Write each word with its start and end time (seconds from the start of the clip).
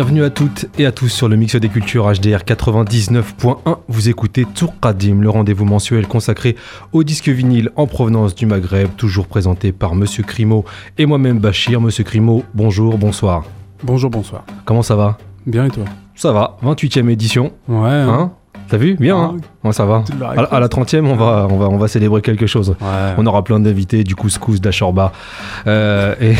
Bienvenue 0.00 0.24
à 0.24 0.30
toutes 0.30 0.64
et 0.78 0.86
à 0.86 0.92
tous 0.92 1.10
sur 1.10 1.28
le 1.28 1.36
Mix 1.36 1.56
des 1.56 1.68
Cultures 1.68 2.10
HDR 2.10 2.38
99.1. 2.38 3.76
Vous 3.86 4.08
écoutez 4.08 4.46
Tour 4.46 4.72
Qadim, 4.80 5.20
le 5.20 5.28
rendez-vous 5.28 5.66
mensuel 5.66 6.06
consacré 6.06 6.56
au 6.94 7.04
disque 7.04 7.28
vinyle 7.28 7.68
en 7.76 7.86
provenance 7.86 8.34
du 8.34 8.46
Maghreb, 8.46 8.88
toujours 8.96 9.26
présenté 9.26 9.72
par 9.72 9.94
Monsieur 9.94 10.22
Crimo 10.22 10.64
et 10.96 11.04
moi-même 11.04 11.38
Bachir. 11.38 11.82
Monsieur 11.82 12.02
Crimo, 12.02 12.44
bonjour, 12.54 12.96
bonsoir. 12.96 13.44
Bonjour, 13.82 14.08
bonsoir. 14.08 14.44
Comment 14.64 14.80
ça 14.80 14.96
va? 14.96 15.18
Bien 15.44 15.66
et 15.66 15.70
toi? 15.70 15.84
Ça 16.14 16.32
va, 16.32 16.56
28e 16.64 17.10
édition. 17.10 17.52
Ouais. 17.68 17.90
hein? 17.90 18.32
T'as 18.70 18.76
vu 18.76 18.94
Bien, 18.94 19.16
Ah, 19.18 19.32
hein 19.34 19.36
Ouais, 19.64 19.72
ça 19.72 19.84
va. 19.84 20.04
À, 20.22 20.44
à 20.44 20.60
la 20.60 20.68
30e, 20.68 21.04
on 21.04 21.16
va, 21.16 21.48
on, 21.50 21.58
va, 21.58 21.68
on 21.68 21.76
va 21.76 21.88
célébrer 21.88 22.22
quelque 22.22 22.46
chose. 22.46 22.70
Ouais. 22.80 23.14
On 23.18 23.26
aura 23.26 23.42
plein 23.42 23.58
d'invités, 23.58 24.04
du 24.04 24.14
couscous, 24.14 24.60
shorba. 24.70 25.12
Euh, 25.66 26.14
et 26.20 26.34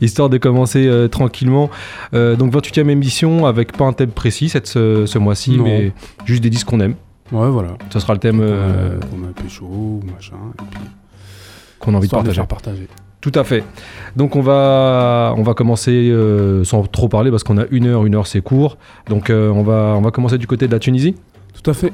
histoire 0.04 0.28
de 0.28 0.36
commencer 0.38 0.86
euh, 0.88 1.06
tranquillement. 1.06 1.70
Euh, 2.12 2.34
donc 2.34 2.52
28e 2.52 2.88
émission 2.88 3.46
avec 3.46 3.70
pas 3.76 3.84
un 3.84 3.92
thème 3.92 4.10
précis 4.10 4.48
cette, 4.48 4.66
ce, 4.66 5.06
ce 5.06 5.18
mois-ci, 5.18 5.58
mais 5.62 5.92
juste 6.24 6.42
des 6.42 6.50
disques 6.50 6.66
qu'on 6.66 6.80
aime. 6.80 6.96
Ouais, 7.30 7.48
voilà. 7.50 7.70
Ce 7.90 8.00
sera 8.00 8.12
le 8.12 8.18
thème 8.20 8.40
euh, 8.40 8.96
Euh, 8.96 9.00
on 9.16 9.24
a 9.28 9.32
pécho, 9.32 10.00
machin, 10.12 10.36
et 10.58 10.62
puis 10.70 10.80
qu'on 11.78 11.94
a 11.94 11.98
envie 11.98 12.08
de 12.08 12.12
partager. 12.12 12.88
Tout 13.20 13.32
à 13.34 13.44
fait. 13.44 13.64
Donc 14.14 14.36
on 14.36 14.40
va, 14.40 15.34
on 15.36 15.42
va 15.42 15.54
commencer 15.54 16.10
euh, 16.10 16.62
sans 16.64 16.82
trop 16.86 17.08
parler 17.08 17.30
parce 17.30 17.42
qu'on 17.44 17.58
a 17.58 17.64
une 17.70 17.86
heure, 17.86 18.06
une 18.06 18.14
heure 18.14 18.26
c'est 18.26 18.40
court. 18.40 18.78
Donc 19.08 19.30
euh, 19.30 19.50
on, 19.50 19.62
va, 19.62 19.94
on 19.96 20.00
va 20.00 20.10
commencer 20.10 20.38
du 20.38 20.46
côté 20.46 20.66
de 20.68 20.72
la 20.72 20.78
Tunisie. 20.78 21.16
Tout 21.60 21.68
à 21.70 21.74
fait. 21.74 21.92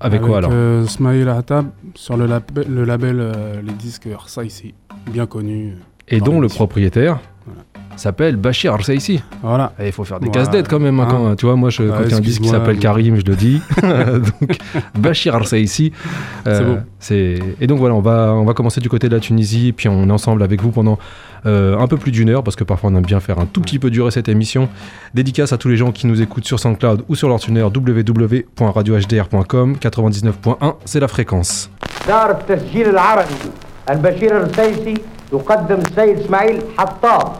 Avec, 0.00 0.20
quoi 0.20 0.38
alors? 0.38 0.50
euh, 0.52 0.84
Smaïl 0.86 1.28
Atab 1.28 1.66
sur 1.94 2.16
le, 2.16 2.26
lab- 2.26 2.44
le 2.68 2.84
label 2.84 3.16
euh, 3.20 3.60
Les 3.62 3.72
Disques 3.72 4.08
Arsa 4.14 4.44
ici, 4.44 4.74
bien 5.10 5.26
connu. 5.26 5.74
Et 6.08 6.20
dont 6.20 6.40
le 6.40 6.48
propriétaire 6.48 7.18
Voilà. 7.46 7.62
S'appelle 8.00 8.36
Bachir 8.36 8.76
ici. 8.88 9.22
Voilà. 9.42 9.72
Il 9.84 9.92
faut 9.92 10.04
faire 10.04 10.18
des 10.20 10.26
Ouais. 10.26 10.32
casse-dettes 10.32 10.68
quand 10.68 10.78
même. 10.80 10.98
hein, 11.00 11.06
Hein. 11.08 11.10
quand, 11.10 11.36
tu 11.36 11.46
vois, 11.46 11.56
moi, 11.56 11.70
je, 11.70 11.82
quand 11.82 11.98
Ouais, 11.98 12.04
il 12.06 12.10
y 12.10 12.14
a 12.14 12.16
un 12.16 12.20
disque 12.20 12.42
qui 12.42 12.48
s'appelle 12.48 12.74
mais- 12.76 12.80
Karim, 12.80 13.16
je 13.16 13.24
le 13.24 13.34
dis. 13.36 13.60
donc, 13.82 14.58
Bachir. 14.98 15.38
C'est 15.46 15.92
beau. 16.64 16.76
c'est- 16.98 17.38
Et 17.60 17.66
donc 17.66 17.78
voilà, 17.78 17.94
on 17.94 18.00
va, 18.00 18.32
on 18.34 18.44
va 18.44 18.54
commencer 18.54 18.80
du 18.80 18.88
côté 18.88 19.08
de 19.08 19.14
la 19.14 19.20
Tunisie, 19.20 19.72
puis 19.72 19.88
on 19.88 20.08
est 20.08 20.12
ensemble 20.12 20.42
avec 20.42 20.60
vous 20.62 20.70
pendant 20.70 20.98
euh, 21.46 21.78
un 21.78 21.86
peu 21.86 21.96
plus 21.96 22.10
d'une 22.10 22.30
heure, 22.30 22.42
parce 22.42 22.56
que 22.56 22.64
parfois 22.64 22.90
on 22.90 22.96
aime 22.96 23.04
bien 23.06 23.20
faire 23.20 23.38
un 23.38 23.46
tout 23.46 23.60
petit 23.60 23.78
peu 23.78 23.90
durer 23.90 24.10
cette 24.10 24.28
émission. 24.28 24.68
Dédicace 25.14 25.52
à 25.52 25.56
tous 25.58 25.68
les 25.68 25.76
gens 25.76 25.92
qui 25.92 26.06
nous 26.08 26.20
écoutent 26.20 26.44
sur 26.46 26.58
SoundCloud 26.58 27.04
ou 27.08 27.14
sur 27.14 27.28
leur 27.28 27.38
tuner 27.38 27.62
www.radiohdr.com 27.62 29.76
99.1, 29.80 30.74
c'est 30.84 30.98
la 31.00 31.06
fréquence. 31.08 31.70
يقدم 35.32 35.78
السيد 35.78 36.20
إسماعيل 36.20 36.62
حطاب. 36.78 37.32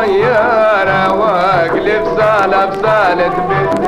طياره 0.00 1.12
واقلب 1.12 2.04
سالة 2.18 2.66
بسالة 2.66 3.28
بيت 3.48 3.79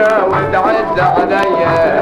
وصغيرة 0.00 0.28
وتعز 0.28 0.98
عليا. 0.98 1.99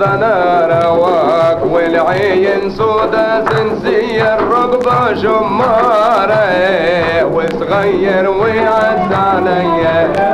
ذنا 0.00 0.68
رواك 0.84 1.58
والعين 1.72 2.70
سودا 2.70 3.44
سنسية 3.50 4.34
الرقبة 4.34 5.12
جمارة 5.12 6.46
وصغير 7.24 8.30
ويعز 8.30 9.12
عليا 9.12 10.25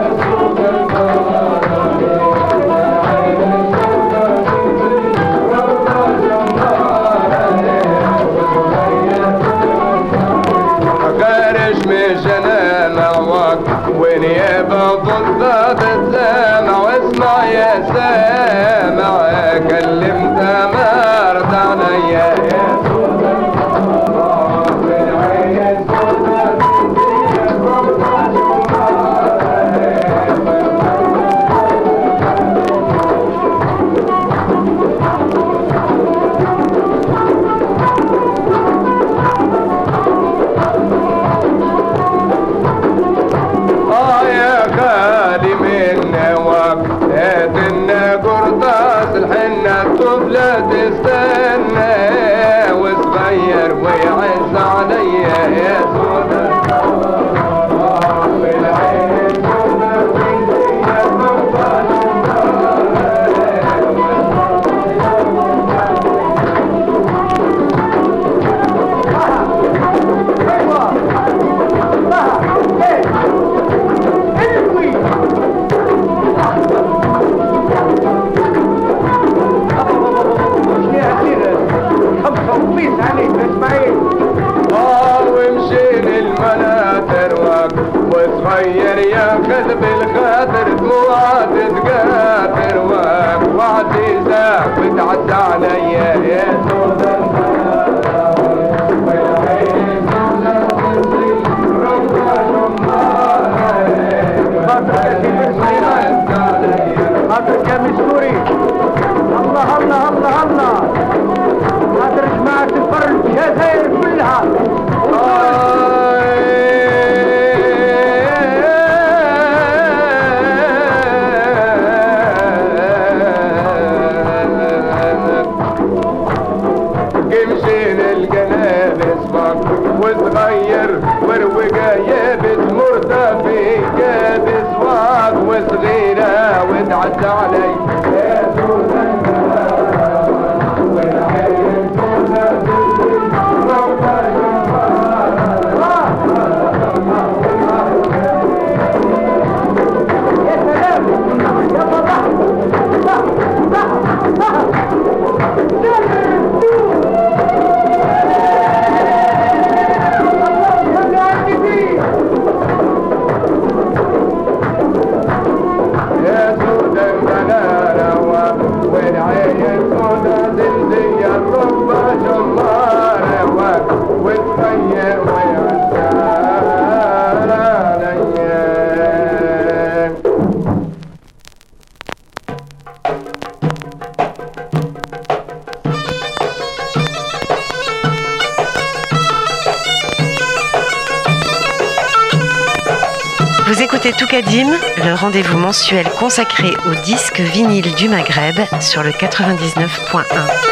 rendez-vous 195.22 195.56
mensuel 195.56 196.10
consacré 196.19 196.74
aux 196.84 196.96
disques 196.96 197.38
vinyles 197.38 197.94
du 197.94 198.08
Maghreb 198.08 198.58
sur 198.80 199.04
le 199.04 199.12
99.1. 199.12 200.71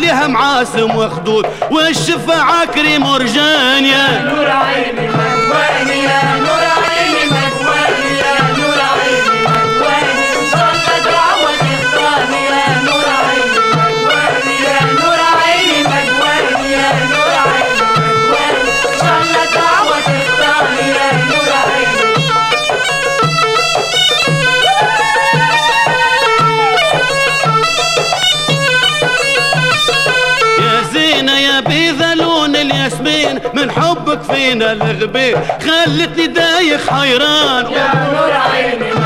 عليها 0.00 0.26
معاصم 0.26 0.96
وخدود 0.96 1.46
والشفاعة 1.70 2.66
كريم 2.66 3.06
ورجانيا. 3.06 4.22
نور 4.34 4.50
عيني 4.50 5.08
فينا 34.34 34.72
الغبي 34.72 35.36
خلتني 35.36 36.26
دايخ 36.26 36.90
حيران. 36.90 37.64
يا 37.72 37.90
نور 38.12 38.32
عيني. 38.32 38.99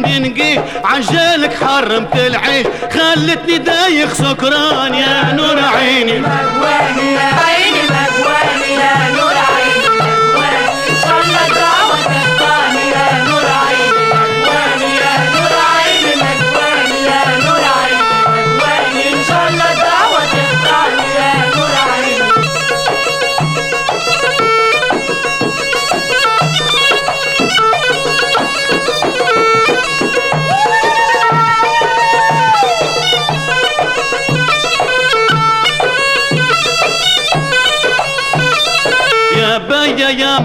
عجبني 0.00 0.28
نقيك 0.28 0.60
عجالك 0.84 1.54
حرمت 1.64 2.16
العيش. 2.16 2.66
خلتني 2.92 3.58
دايخ 3.58 4.14
سكران 4.14 4.94
يا 4.94 5.32
نور 5.32 5.58
عيني. 5.58 6.22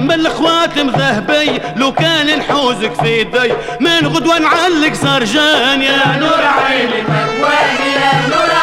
من 0.05 0.11
الاخوات 0.13 0.79
مذهبي 0.79 1.59
لو 1.75 1.91
كان 1.93 2.37
نحوزك 2.39 2.93
في 2.93 3.19
يدي 3.19 3.53
من 3.79 4.07
غدوة 4.07 4.39
نعلق 4.39 4.93
سرجان 4.93 5.81
يا 5.81 6.17
نور 6.19 6.45
عيني 6.45 7.01
تكواني 7.01 7.91
يا 7.95 8.27
نور 8.29 8.54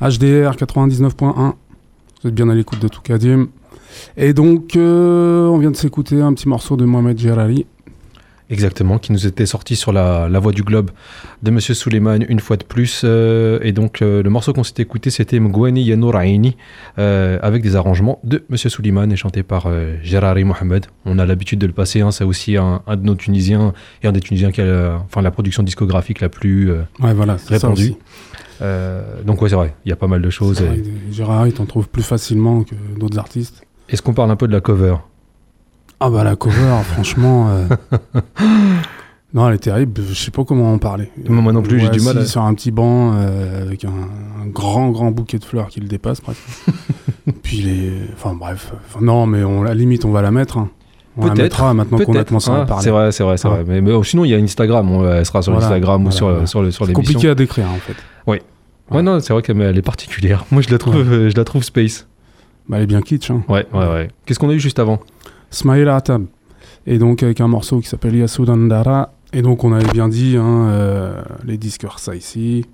HDR 0.00 0.56
99.1. 0.56 1.52
Vous 2.22 2.28
êtes 2.28 2.34
bien 2.34 2.48
à 2.48 2.54
l'écoute 2.54 2.80
de 2.80 2.88
Toukadim. 2.88 3.48
Et 4.16 4.32
donc, 4.34 4.76
euh, 4.76 5.46
on 5.48 5.58
vient 5.58 5.70
de 5.70 5.76
s'écouter 5.76 6.20
un 6.20 6.34
petit 6.34 6.48
morceau 6.48 6.76
de 6.76 6.84
Mohamed 6.84 7.18
Gerari 7.18 7.66
Exactement, 8.48 8.98
qui 8.98 9.10
nous 9.12 9.26
était 9.26 9.44
sorti 9.44 9.74
sur 9.74 9.92
la, 9.92 10.28
la 10.28 10.38
voie 10.38 10.52
du 10.52 10.62
globe 10.62 10.92
de 11.42 11.50
Monsieur 11.50 11.74
Suleiman 11.74 12.24
une 12.28 12.38
fois 12.38 12.56
de 12.56 12.62
plus. 12.62 13.02
euh, 13.04 13.58
et 13.62 13.72
donc 13.72 14.02
euh, 14.02 14.22
le 14.22 14.30
morceau 14.30 14.52
qu'on 14.52 14.62
s'était 14.62 14.82
écouté, 14.84 15.10
c'était 15.10 15.40
Mgwani 15.40 15.82
Yanouraini, 15.82 16.56
euh, 16.98 17.40
avec 17.42 17.62
des 17.62 17.74
arrangements 17.74 18.20
de 18.22 18.44
Monsieur 18.48 18.70
Suleiman 18.70 19.10
et 19.10 19.16
chanté 19.16 19.42
par 19.42 19.64
euh, 19.66 19.96
Gérari 20.04 20.44
Mohamed. 20.44 20.86
On 21.04 21.18
a 21.18 21.26
l'habitude 21.26 21.58
de 21.58 21.66
le 21.66 21.72
passer, 21.72 22.02
hein, 22.02 22.12
c'est 22.12 22.22
aussi 22.22 22.56
un, 22.56 22.82
un 22.86 22.96
de 22.96 23.02
nos 23.04 23.16
Tunisiens 23.16 23.72
et 24.04 24.06
un 24.06 24.12
des 24.12 24.20
Tunisiens 24.20 24.52
qui 24.52 24.60
a 24.60 24.64
la, 24.64 25.02
enfin, 25.04 25.22
la 25.22 25.32
production 25.32 25.64
discographique 25.64 26.20
la 26.20 26.28
plus 26.28 26.70
Ouais, 27.00 27.14
voilà, 27.14 27.36
répandue. 27.48 27.94
donc 28.60 29.42
ouais, 29.42 29.48
c'est 29.48 29.56
vrai, 29.56 29.74
il 29.84 29.88
y 29.88 29.92
a 29.92 29.96
pas 29.96 30.06
mal 30.06 30.22
de 30.22 30.30
choses. 30.30 30.60
Et- 30.62 31.12
Gerari, 31.12 31.52
t'en 31.52 31.66
trouves 31.66 31.88
plus 31.88 32.02
facilement 32.04 32.62
que 32.62 32.74
d'autres 32.98 33.18
artistes. 33.18 33.66
Est-ce 33.88 34.02
qu'on 34.02 34.14
parle 34.14 34.30
un 34.30 34.36
peu 34.36 34.46
de 34.46 34.52
la 34.52 34.60
cover? 34.60 34.96
Ah 36.00 36.10
bah 36.10 36.24
la 36.24 36.36
cover, 36.36 36.82
franchement... 36.84 37.48
euh, 37.50 37.66
Non, 39.34 39.48
elle 39.48 39.56
est 39.56 39.58
terrible, 39.58 40.00
je 40.08 40.14
sais 40.14 40.30
pas 40.30 40.44
comment 40.44 40.72
en 40.72 40.78
parler. 40.78 41.10
Moi, 41.28 41.42
moi 41.42 41.52
non 41.52 41.62
plus, 41.62 41.78
j'ai 41.78 41.88
du 41.90 42.00
mal 42.00 42.16
à- 42.18 42.24
Sur 42.24 42.42
un 42.42 42.54
petit 42.54 42.70
banc 42.70 43.12
euh, 43.14 43.62
avec 43.62 43.84
un, 43.84 43.88
un 43.90 44.46
grand, 44.46 44.90
grand 44.90 45.10
bouquet 45.10 45.38
de 45.38 45.44
fleurs 45.44 45.68
qui 45.68 45.80
le 45.80 45.88
dépasse 45.88 46.20
presque. 46.20 46.40
Puis 47.42 47.58
les... 47.58 47.92
Enfin 48.14 48.34
bref, 48.34 48.72
Enfin, 48.86 49.00
non 49.04 49.26
mais 49.26 49.42
on, 49.44 49.62
la 49.62 49.74
limite 49.74 50.04
on 50.04 50.10
va 50.10 50.22
la 50.22 50.30
mettre. 50.30 50.58
hein. 50.58 50.70
On 51.18 51.26
la 51.26 51.34
mettra 51.34 51.72
maintenant 51.74 51.98
qu'on 51.98 52.14
a 52.14 52.24
commencé 52.24 52.50
à 52.50 52.60
Ah, 52.62 52.66
parler. 52.66 52.84
c'est 52.84 52.90
vrai, 52.90 53.10
c'est 53.12 53.24
vrai, 53.24 53.36
c'est 53.36 53.48
Ah. 53.48 53.52
vrai. 53.52 53.64
Mais, 53.66 53.80
mais, 53.80 53.92
oh, 53.92 54.04
sinon, 54.04 54.24
il 54.24 54.30
y 54.30 54.34
a 54.34 54.38
Instagram, 54.38 54.90
on- 54.90 55.10
elle 55.10 55.24
sera 55.26 55.42
sur 55.42 55.52
Voilà, 55.52 55.66
Instagram 55.66 56.06
ou 56.06 56.10
sur, 56.10 56.28
voilà. 56.30 56.46
sur, 56.46 56.62
le, 56.62 56.70
sur 56.70 56.90
compliqué 56.92 57.28
à 57.28 57.34
décrire 57.34 57.70
en 57.70 57.76
fait. 57.78 57.96
Ouais, 58.26 58.42
Ouais. 58.90 59.02
non, 59.02 59.18
c'est 59.20 59.32
vrai 59.32 59.42
qu'elle 59.42 59.60
elle 59.60 59.76
est 59.76 59.82
particulière. 59.82 60.44
Moi, 60.50 60.62
je 60.62 60.70
la 60.70 60.78
trouve, 60.78 60.94
Ouais. 60.96 61.02
euh, 61.02 61.30
je 61.30 61.36
la 61.36 61.44
trouve 61.44 61.62
space. 61.64 62.06
Bah, 62.68 62.76
elle 62.78 62.84
est 62.84 62.86
bien 62.86 63.00
kitsch. 63.02 63.30
Hein. 63.30 63.42
Ouais, 63.48 63.66
ouais, 63.74 63.86
ouais. 63.88 64.08
Qu'est-ce 64.24 64.38
qu'on 64.38 64.48
a 64.50 64.54
eu 64.54 64.60
juste 64.60 64.78
avant? 64.78 65.00
Smaïl 65.56 65.88
Atab. 65.88 66.26
Et 66.86 66.98
donc 66.98 67.22
avec 67.22 67.40
un 67.40 67.48
morceau 67.48 67.80
qui 67.80 67.88
s'appelle 67.88 68.14
Yasudandara. 68.16 69.12
Et 69.32 69.42
donc 69.42 69.64
on 69.64 69.72
avait 69.72 69.90
bien 69.90 70.08
dit 70.08 70.36
hein, 70.36 70.68
euh, 70.68 71.22
les 71.44 71.56
disques 71.58 71.86
ça 71.96 72.14
ici. 72.14 72.64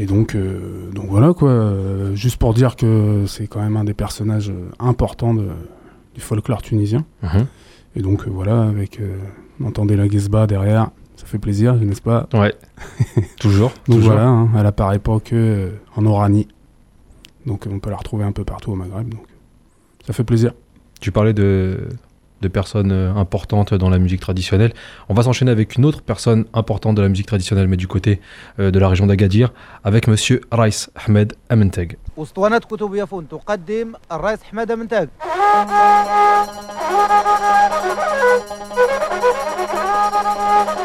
Et 0.00 0.06
donc, 0.06 0.36
euh, 0.36 0.90
donc 0.92 1.06
voilà 1.08 1.32
quoi. 1.34 1.72
Juste 2.14 2.36
pour 2.36 2.54
dire 2.54 2.76
que 2.76 3.24
c'est 3.26 3.48
quand 3.48 3.60
même 3.60 3.76
un 3.76 3.82
des 3.84 3.94
personnages 3.94 4.50
euh, 4.50 4.68
importants 4.78 5.34
de- 5.34 5.48
du 6.14 6.20
folklore 6.20 6.62
tunisien. 6.62 7.04
Et 7.96 8.02
donc 8.02 8.28
voilà, 8.28 8.62
avec 8.62 9.00
on 9.60 9.66
entendait 9.66 9.96
la 9.96 10.08
Gesba 10.08 10.46
derrière, 10.46 10.90
ça 11.16 11.26
fait 11.26 11.38
plaisir, 11.38 11.74
n'est-ce 11.74 12.02
pas? 12.02 12.28
Ouais. 12.32 12.54
toujours. 13.40 13.70
Donc 13.88 13.98
toujours. 13.98 14.12
voilà, 14.12 14.28
hein, 14.28 14.48
elle 14.56 14.66
apparaît 14.66 15.00
pas 15.00 15.18
que 15.18 15.72
en 15.96 16.06
Oranie. 16.06 16.46
Donc 17.46 17.66
on 17.68 17.78
peut 17.80 17.90
la 17.90 17.96
retrouver 17.96 18.24
un 18.24 18.32
peu 18.32 18.44
partout 18.44 18.70
au 18.72 18.74
Maghreb. 18.76 19.08
Donc 19.08 19.24
ça 20.06 20.12
fait 20.12 20.22
plaisir. 20.24 20.52
Tu 21.00 21.12
parlais 21.12 21.32
de, 21.32 21.88
de 22.40 22.48
personnes 22.48 22.92
euh, 22.92 23.14
importantes 23.14 23.74
dans 23.74 23.90
la 23.90 23.98
musique 23.98 24.20
traditionnelle. 24.20 24.72
On 25.08 25.14
va 25.14 25.22
s'enchaîner 25.22 25.50
avec 25.50 25.76
une 25.76 25.84
autre 25.84 26.02
personne 26.02 26.44
importante 26.54 26.94
de 26.96 27.02
la 27.02 27.08
musique 27.08 27.26
traditionnelle, 27.26 27.68
mais 27.68 27.76
du 27.76 27.86
côté 27.88 28.20
euh, 28.58 28.70
de 28.70 28.78
la 28.78 28.88
région 28.88 29.06
d'Agadir, 29.06 29.52
avec 29.84 30.08
monsieur 30.08 30.40
Raïs 30.50 30.90
Ahmed 30.94 31.34
Amenteg. 31.48 31.96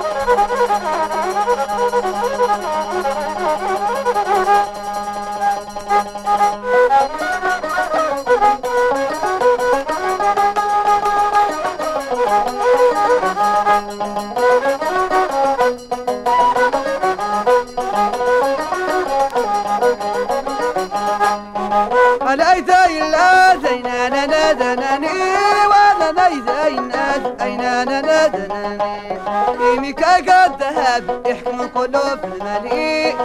ميكا 29.83 30.45
الذهب 30.45 31.27
احكم 31.31 31.67
قلوب 31.67 32.19
المليء. 32.23 33.15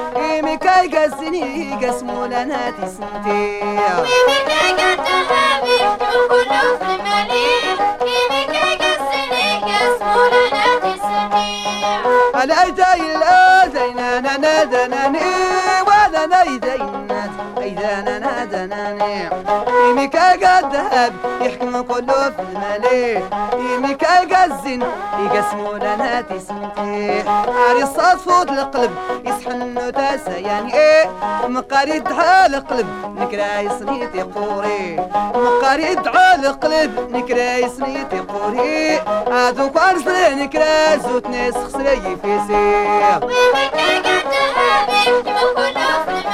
ميكا 0.42 0.80
يقسني 0.82 1.74
قسموا 1.82 2.26
لنا 2.26 2.70
تسنتي. 2.70 3.60
ميكا 4.28 4.60
الذهب 4.70 5.64
احكم 5.80 6.18
قلوب 6.30 6.80
المليء. 6.82 7.78
ميكا 8.30 8.66
يقسني 8.74 9.48
الاذين 12.94 13.98
أنا 13.98 14.36
نادنني 14.36 15.30
وأنا 15.86 16.26
نايدين 16.26 16.97
إذا 17.68 18.00
نادناني 18.18 19.30
يميك 19.90 20.16
ألقى 20.16 20.58
الذهب 20.58 21.12
يحكم 21.40 21.80
كله 21.82 22.30
في 22.30 22.42
المالي 22.42 23.22
يميك 23.74 24.02
ألقى 24.04 24.44
الزين 24.44 24.82
لنا 25.76 26.20
تسمتي 26.20 27.24
عري 27.28 27.86
صاد 27.96 28.50
القلب 28.50 28.90
يسحن 29.24 29.92
تاسياني 29.92 30.74
إيه؟ 30.74 31.10
مقاري 31.48 31.90
يدعى 31.96 32.46
القلب 32.46 32.86
نكرا 33.18 33.60
يصنيتي 33.60 34.22
قوري 34.22 34.96
مقاري 35.34 35.82
يدعى 35.92 36.34
القلب 36.34 37.10
نكرا 37.10 37.56
يصنيتي 37.56 38.18
قوري 38.18 38.98
عادو 39.32 39.70
أرسل 39.78 40.38
نكرا 40.38 40.96
زوت 40.96 41.26
ناس 41.26 41.54
خسري 41.54 42.00
في 42.22 42.40
سير. 42.48 43.24
ويميك 43.24 43.74
ألقى 43.74 44.18
يحكم 44.92 45.54
كله 45.56 46.04
في 46.06 46.27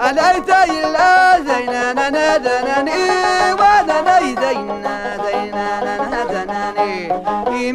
على 0.00 0.42
تاي 0.46 0.84
الاذن 0.86 1.74
أنا 1.74 2.10
نادن 2.10 2.88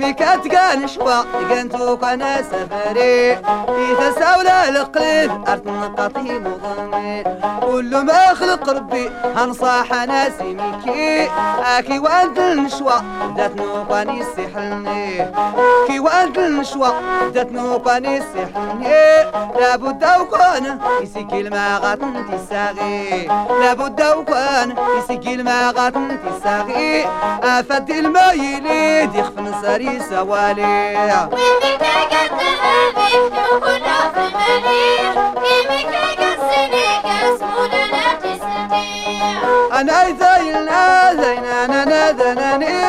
بكات 0.06 0.48
كان 0.48 0.88
شوا 0.88 1.22
قنتو 1.50 1.98
كان 1.98 2.22
سفري. 2.52 3.36
في 3.36 3.92
يتساول 3.92 4.48
القليل 4.48 5.32
أرتنقطي 5.48 6.40
مضمي 6.40 7.24
كل 7.62 8.06
ما 8.06 8.34
خلق 8.34 8.70
ربي 8.70 9.10
هنصاح 9.36 9.94
أنا 9.94 10.30
سيميكي 10.38 11.30
أكي 11.78 12.00
وأنت 12.00 12.40
النشوى 12.40 13.02
بدات 13.26 13.56
نوقاني 13.56 14.24
سحلني 14.24 15.32
كي 15.88 16.00
وأنت 16.00 16.38
النشوى 16.38 16.92
بدات 17.28 17.52
نوقاني 17.52 18.20
سحلني 18.22 19.24
لابد 19.60 20.06
وكان 20.22 20.80
يسكي 21.02 21.42
الماء 21.42 21.82
غاتنتي 21.82 22.38
ساغي 22.50 23.28
لابد 23.62 24.02
وكان 24.18 24.76
يسكي 24.98 25.34
الماء 25.34 25.74
غاتنتي 25.74 26.30
ساغي 26.44 27.06
أفدي 27.44 28.00
الماء 28.00 28.36
يليد 28.36 29.16
يخفن 29.16 29.52
سري 29.62 29.95
سواليا 30.00 31.30
أنا 39.74 40.06
زين 40.06 40.56
أنا 40.56 41.14
زين 41.14 41.46
أنا 41.46 42.12
زين 42.12 42.38
أنا 42.40 42.80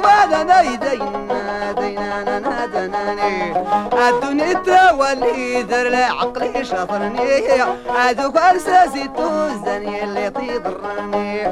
زين 0.00 0.42
أنا 0.42 0.60
ذي 0.62 1.23
شطرني 3.14 4.08
الدنيا 4.08 4.52
تول 4.52 5.22
إيدر 5.22 5.88
لعقلي 5.88 6.64
شطرني 6.64 7.62
هذوك 7.98 8.36
أرساسي 8.36 9.10
توزني 9.16 10.04
اللي 10.04 10.30
تضرني. 10.30 11.46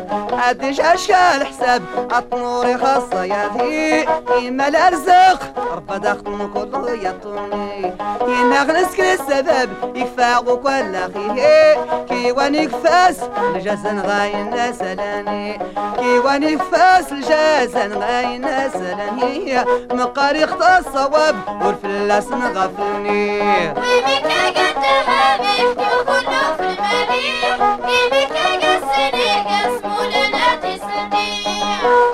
أديش 0.50 0.80
أشكال 0.80 1.46
حساب 1.46 1.82
الطنور 2.12 2.78
خصياتي 2.78 4.06
إما 4.48 4.68
الأرزاق 4.68 5.54
ربا 5.76 5.96
دخل 5.96 6.50
كله 6.54 6.90
يطوني 6.90 7.92
إنا 8.22 8.62
غنسك 8.62 9.00
السبب 9.00 9.70
يكفاق 9.96 10.54
كل 10.54 10.94
خيه 11.14 11.74
كي 12.08 12.32
واني 12.32 12.66
كفاس 12.66 13.20
الجسن 13.54 14.00
غاين 14.00 14.72
سلاني 14.72 15.58
كي 15.98 16.18
واني 16.18 16.56
كفاس 16.56 17.12
الجسن 17.12 17.98
غاين 18.02 18.46
سلاني 18.72 19.64
مقاري 19.92 20.46
خطا 20.46 20.78
الصواب 20.78 21.34
والفلاس 21.60 22.28
نغفلني 22.28 23.40
ويلك 23.40 24.26
عقدتها 24.26 25.36
مكتوب 25.38 26.08
انه 26.08 26.56
في 26.56 26.62
المريخ 26.62 27.58
كيفك 27.86 28.36
عقسني 28.36 29.32
قسموا 29.48 30.04
لنا 30.06 30.54
تسني 30.62 31.32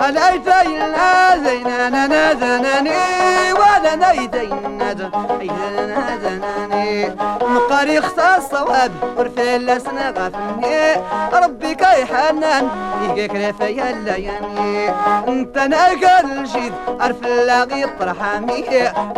الايتي 0.09 0.85
الازين 0.85 1.67
أنا 1.67 2.07
نذنني 2.07 3.53
لنا 3.95 4.11
أي 4.11 4.31
عيدنا 4.35 6.19
زناني 6.23 7.15
مقاري 7.43 8.01
خصاص 8.01 8.45
الصواب 8.45 8.93
ورفيلا 9.17 9.79
سنا 9.79 10.15
غافني 10.19 11.03
ربي 11.33 11.75
كيحنن 11.75 12.69
يقيك 13.03 13.35
رفيا 13.35 13.91
الليالي 13.91 14.95
أنت 15.29 15.59
ناقر 15.59 16.25
الجيد 16.25 16.73
ارفلا 17.01 17.65
غير 17.65 17.89
طرحامي 18.01 18.65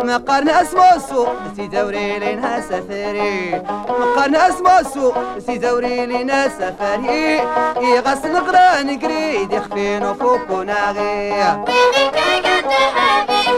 مقارنا 0.03 0.61
اسمو 0.61 0.99
سو 1.09 1.27
سي 1.55 1.67
دوري 1.67 2.19
لينا 2.19 2.61
سفري. 2.61 3.61
مقارنا 3.89 4.47
اسمو 4.49 4.89
سو 4.93 5.13
سي 5.45 5.57
دوري 5.57 6.05
لينا 6.05 6.47
سفري. 6.47 7.41
يغسل 7.81 8.37
غران 8.37 8.99
قريد 8.99 9.53
يخفي 9.53 9.99
نفوك 9.99 10.49
وناغي 10.49 11.31
Baby, 11.65 12.03
take 12.17 12.47
it 12.55 12.63
to 12.71 12.81
heaven, 12.97 13.55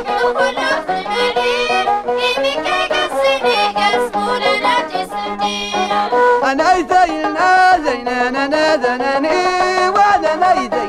أنا 6.44 6.76
زين 6.76 7.38
زين 7.86 8.08
أنا 8.08 8.76
زين 8.76 9.26
وأنا 9.96 10.36
زين. 10.74 10.83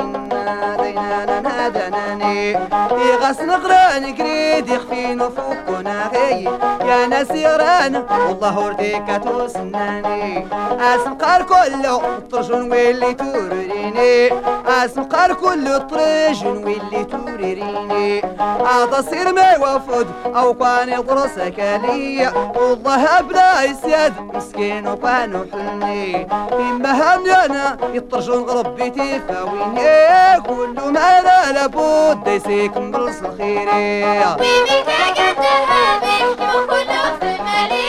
زناني 2.53 3.05
يغس 3.09 3.41
نقران 3.41 4.15
قريد 4.15 4.69
يخفين 4.69 5.19
فوقنا 5.19 6.11
غي 6.15 6.45
يا 6.89 7.07
ناس 7.07 7.31
يران 7.31 7.97
والله 7.97 8.59
ورديك 8.59 9.21
توسناني. 9.25 10.47
اسم 10.81 11.15
قار 11.15 11.43
كله 11.43 12.19
طرجون 12.33 12.73
ويلي 12.73 13.15
توريني. 13.15 14.33
اسم 14.69 15.03
قار 15.03 15.35
كله 15.35 15.79
طرجون 15.79 16.65
ويلي 16.65 17.05
توريني. 17.05 18.23
هذا 18.41 19.05
صير 19.11 19.33
ما 19.33 19.57
وفد 19.59 20.07
أو 20.37 20.55
كان 20.55 20.89
يضرسك 20.89 21.59
لي. 21.59 22.33
والله 22.57 23.21
بلا 23.21 23.63
يسيد 23.63 24.13
مسكين 24.35 24.89
وكان 24.89 25.49
حلني. 25.53 26.27
إما 26.53 26.93
هم 26.93 27.31
أنا 27.31 27.79
يطرجون 27.95 28.43
غربي 28.43 28.91
تفاويني 28.91 30.41
كل 30.47 30.75
ما 30.93 31.21
لا 31.21 31.53
لابد 31.53 32.34
ويسيك 32.35 32.77
مبلص 32.77 33.23
الخيرية 33.23 34.35
بيبي 34.37 34.83
تاقد 34.87 35.37
ذهبي 35.39 36.27
وكله 36.33 37.17
في 37.21 37.27
المالي 37.37 37.87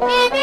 بيبي 0.00 0.41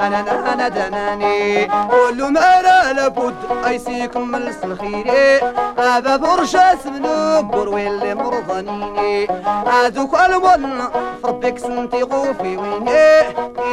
أنا 0.00 0.20
أنا 0.20 0.52
أنا 0.52 0.68
دناني. 0.68 1.66
كل 1.66 2.32
ما 2.32 2.60
را 2.60 2.92
لابد 2.92 3.34
أيسيكم 3.66 4.28
من 4.28 4.54
الخيري 4.64 5.40
هذا 5.78 6.16
برشا 6.16 6.76
سمنو 6.84 7.42
بروي 7.42 7.88
اللي 7.88 8.14
مرضانيني 8.14 9.28
هادوك 9.66 10.14
الون 10.14 10.88
فربك 11.22 11.58
سنتي 11.58 12.02
غوفي 12.02 12.56
ويني. 12.56 13.22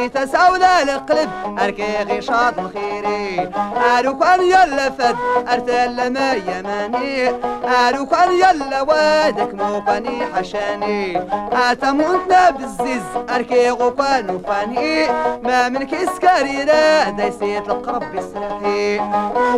يتساول 0.04 0.62
القلب 0.62 1.30
أركي 1.62 2.02
غيشاط 2.08 2.58
الخيري 2.58 3.50
اروك 3.98 4.24
كان 4.24 4.40
يلا 4.42 4.90
فد 4.90 5.16
ارتل 5.52 6.12
ما 6.12 6.32
يماني. 6.32 7.28
اروك 7.64 8.10
كان 8.10 8.32
يلا 8.32 8.80
وادك 8.82 9.54
موقني 9.54 10.26
حشاني. 10.34 11.22
اتمونتنا 11.52 12.50
بالزز 12.50 13.02
أركي 13.34 13.70
غوكان 13.70 14.30
وفاني 14.30 15.06
ما 15.42 15.68
منك 15.68 15.89
كيسكاريرا 15.90 17.10
دايسيت 17.10 17.68
القرب 17.68 18.16
بسرحي 18.16 18.98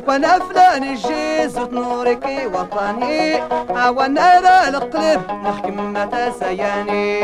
وأنا 0.09 0.39
فلان 0.39 0.83
الجيز 0.83 1.59
وتنوركي 1.59 2.47
وطني. 2.47 3.35
عوانا 3.71 4.41
را 4.41 4.69
القلب 4.69 5.23
نحكم 5.45 5.93
ما 5.93 6.05
تسياني 6.07 7.23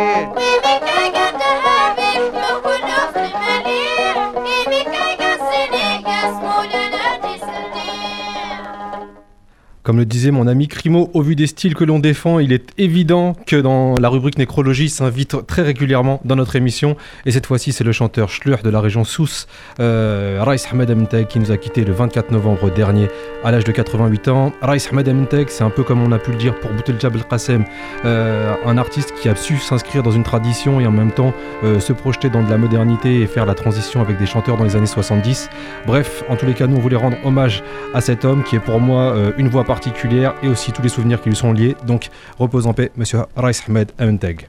Comme 9.89 9.97
le 9.97 10.05
disait 10.05 10.33
mon 10.33 10.47
ami 10.47 10.69
Crimo, 10.69 11.09
au 11.15 11.23
vu 11.23 11.35
des 11.35 11.47
styles 11.47 11.75
que 11.75 11.83
l'on 11.83 11.99
défend, 11.99 12.41
il 12.41 12.53
est 12.53 12.75
évident 12.77 13.35
que 13.47 13.57
dans 13.57 13.95
la 13.95 14.11
rubrique 14.11 14.37
nécrologie 14.37 14.91
s'invite 14.91 15.47
très 15.47 15.63
régulièrement 15.63 16.21
dans 16.27 16.37
notre 16.37 16.57
émission. 16.57 16.95
Et 17.25 17.31
cette 17.31 17.47
fois-ci, 17.47 17.73
c'est 17.73 17.85
le 17.85 17.93
chanteur 17.93 18.29
Schlur 18.29 18.59
de 18.63 18.69
la 18.69 18.83
région 18.83 19.05
Sousse, 19.05 19.47
euh, 19.81 20.43
Rais 20.43 20.59
Ahmed 20.71 20.91
Aminteg, 20.91 21.29
qui 21.29 21.39
nous 21.39 21.53
a 21.53 21.57
quitté 21.57 21.87
le 21.87 21.95
24 21.95 22.33
novembre 22.33 22.71
dernier 22.71 23.09
à 23.43 23.51
l'âge 23.51 23.65
de 23.65 23.73
88 23.73 24.29
ans. 24.29 24.53
Rais 24.61 24.87
Ahmed 24.93 25.09
Aminteg, 25.09 25.49
c'est 25.49 25.65
un 25.65 25.71
peu 25.71 25.83
comme 25.85 26.03
on 26.03 26.13
a 26.13 26.19
pu 26.19 26.33
le 26.33 26.37
dire 26.37 26.55
pour 26.61 26.71
Bouteljab 26.71 27.17
El 27.17 27.25
Qassem, 27.25 27.65
euh, 28.05 28.53
un 28.67 28.77
artiste 28.77 29.15
qui 29.23 29.31
a 29.31 29.37
su 29.37 29.57
s'inscrire 29.57 30.03
dans 30.03 30.11
une 30.11 30.23
tradition 30.23 30.81
et 30.81 30.87
en 30.87 30.93
même 30.93 31.13
temps 31.13 31.33
euh, 31.65 31.81
se 31.81 31.95
projeter 31.95 32.29
dans 32.29 32.43
de 32.43 32.51
la 32.51 32.59
modernité 32.59 33.23
et 33.23 33.27
faire 33.27 33.47
la 33.47 33.55
transition 33.55 34.03
avec 34.03 34.19
des 34.19 34.27
chanteurs 34.27 34.59
dans 34.59 34.65
les 34.65 34.77
années 34.77 34.85
70. 34.85 35.49
Bref, 35.87 36.25
en 36.29 36.37
tous 36.37 36.45
les 36.45 36.53
cas, 36.53 36.67
nous 36.67 36.77
on 36.77 36.81
voulait 36.81 36.97
rendre 36.97 37.17
hommage 37.25 37.65
à 37.95 38.03
cet 38.03 38.27
homme 38.27 38.45
qui 38.45 38.57
est 38.57 38.61
pour 38.61 38.81
moi 38.81 39.15
euh, 39.15 39.33
une 39.39 39.49
voix 39.49 39.65
particulière 39.78 40.34
et 40.42 40.48
aussi 40.48 40.72
tous 40.72 40.82
les 40.82 40.90
souvenirs 40.90 41.22
qui 41.22 41.30
lui 41.30 41.36
sont 41.36 41.54
liés. 41.54 41.76
Donc, 41.86 42.10
repose 42.40 42.66
en 42.66 42.74
paix, 42.74 42.90
monsieur 42.98 43.20
Rais 43.36 43.54
Ahmed 43.68 43.92
Aminteg. 44.00 44.48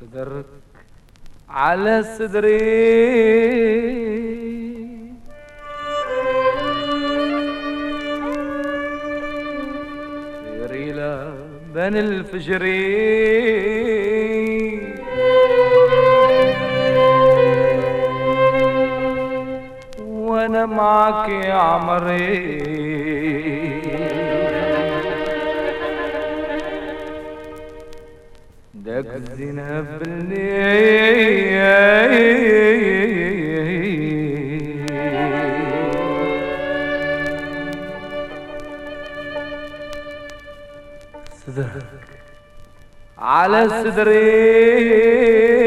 صدرك 0.00 0.44
على 1.50 2.02
صدري 2.18 2.58
سيري 10.44 10.92
لبن 10.92 11.96
الفجري 11.96 13.24
وانا 19.98 20.66
معك 20.66 21.28
يا 21.28 21.54
عمري 21.54 22.97
دك 29.01 29.15
الزينب 29.15 29.87
صدرك 41.47 41.83
على 43.17 43.69
صدري. 43.69 45.58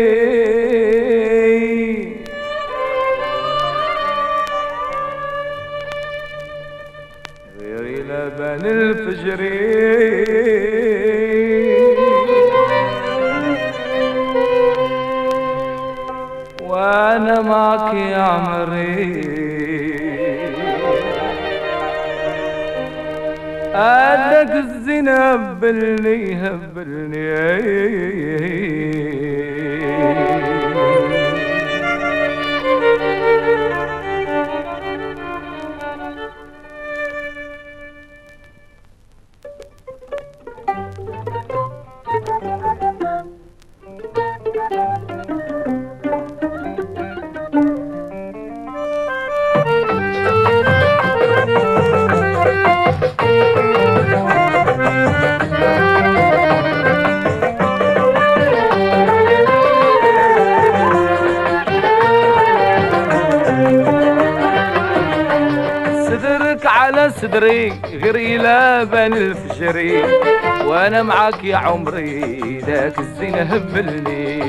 معاك 71.23 71.45
يا 71.45 71.57
عمري 71.57 72.59
ذاك 72.67 72.99
الزين 72.99 73.35
هبلني. 73.35 74.43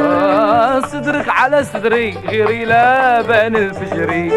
آه، 0.00 0.80
صدرك 0.80 1.28
على 1.28 1.64
صدري 1.64 2.14
غيري 2.28 2.64
لابان 2.64 3.56
الفجري 3.56 4.30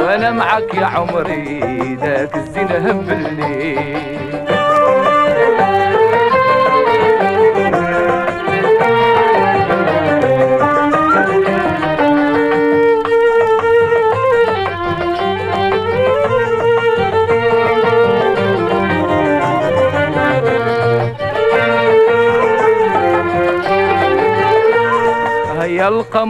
وأنا 0.00 0.30
معك 0.30 0.74
يا 0.74 0.86
عمري 0.86 1.98
ذاك 2.00 2.36
الزين 2.36 2.68
هبلني. 2.68 4.11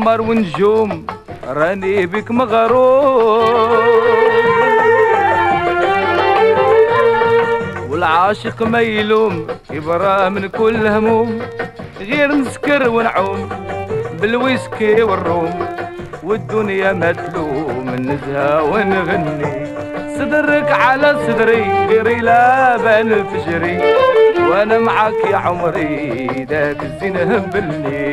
القمر 0.03 0.21
ونجوم 0.21 1.07
راني 1.49 2.07
بك 2.07 2.31
مغروم. 2.31 3.71
والعاشق 7.91 8.63
ما 8.63 8.81
يلوم 8.81 9.47
يبرى 9.71 10.31
من 10.31 10.49
كل 10.49 10.87
هموم. 10.87 11.43
غير 12.01 12.35
نسكر 12.35 12.89
ونعوم 12.89 13.49
بالويسكي 14.21 15.03
والروم. 15.03 15.67
والدنيا 16.23 16.93
ما 16.93 17.13
تلوم 17.13 17.87
نزهى 17.99 18.61
ونغني. 18.71 19.53
صدرك 20.19 20.71
على 20.71 21.19
صدري 21.27 21.63
غيري 21.89 22.21
لا 22.21 23.01
الفجري 23.01 23.79
وأنا 24.51 24.79
معاك 24.79 25.25
يا 25.31 25.37
عمري 25.37 26.47
ذاك 26.51 26.81
الزين 26.83 27.17
هبلني 27.17 28.12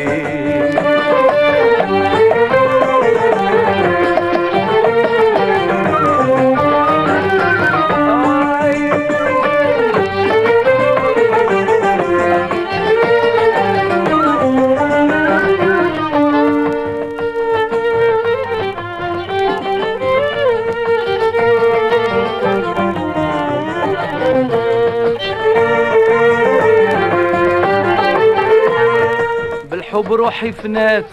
روحي 30.30 30.52
فنات 30.52 31.06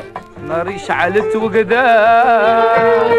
ناري 0.49 0.79
شعلت 0.79 1.37
وقدات 1.37 3.11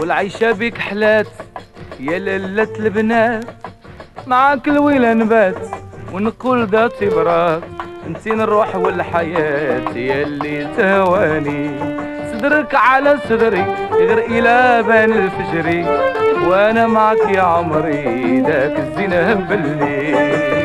والعيشة 0.00 0.52
بيك 0.52 0.78
حلات 0.78 1.26
يا 2.00 2.18
ليلة 2.18 2.68
البنات. 2.78 3.44
معاك 4.26 4.68
الويلة 4.68 5.12
نبات 5.12 5.56
ونقول 6.12 6.66
ذات 6.66 7.04
براك 7.04 7.62
انتين 8.06 8.40
الروح 8.40 8.76
والحياة 8.76 9.90
يا 9.96 10.22
اللي 10.22 10.68
تهواني 10.76 11.70
صدرك 12.32 12.74
على 12.74 13.18
صدري 13.28 13.64
غير 13.92 14.18
إلى 14.18 14.84
بان 14.86 15.12
الفجري 15.12 15.86
وأنا 16.46 16.86
معك 16.86 17.18
يا 17.34 17.42
عمري 17.42 18.40
ذاك 18.40 18.78
الزين 18.78 19.12
هبلني 19.12 20.59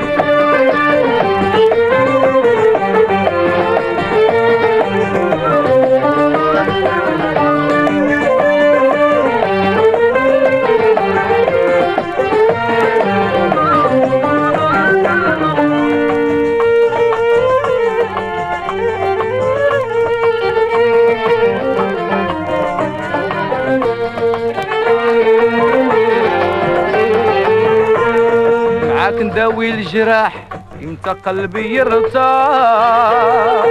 نداوي 29.35 29.69
الجراح 29.69 30.47
يمتى 30.79 31.09
قلبي 31.09 31.75
يرتاح 31.75 33.65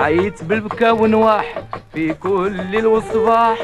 عيت 0.00 0.44
بالبكا 0.44 0.90
ونواح 0.90 1.54
في 1.94 2.14
كل 2.14 2.60
ليل 2.70 2.86
وصباح 2.86 3.58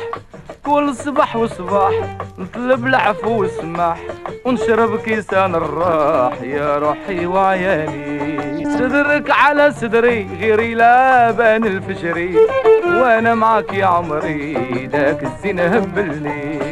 كل 0.64 0.94
صباح 0.94 1.36
وصباح 1.36 1.92
نطلب 2.38 2.86
العفو 2.86 3.40
والسماح. 3.40 3.98
ونشرب 4.44 5.00
كيسان 5.00 5.54
الراح 5.54 6.42
يا 6.42 6.78
روحي 6.78 7.26
وعياني. 7.26 8.64
صدرك 8.78 9.30
على 9.30 9.72
صدري 9.72 10.28
غيري 10.40 10.74
لا 10.74 11.30
بان 11.30 11.64
الفجري 11.64 12.36
وأنا 12.86 13.34
معك 13.34 13.72
يا 13.72 13.86
عمري 13.86 14.88
ذاك 14.92 15.22
الزين 15.22 15.60
هبلني. 15.60 16.63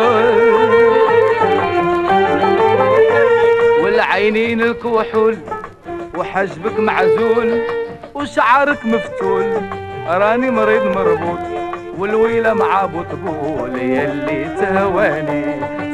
والعينين 3.84 4.62
الكحول 4.62 5.38
وحجبك 6.17 6.80
معزول 6.80 7.62
وشعرك 8.13 8.86
مفتول. 8.86 9.45
راني 10.08 10.51
مريض 10.51 10.84
مربوط 10.84 11.39
والويلة 11.97 12.53
مع 12.53 12.86
بطبول. 12.86 13.80
يلي 13.80 14.56
تهواني 14.60 15.43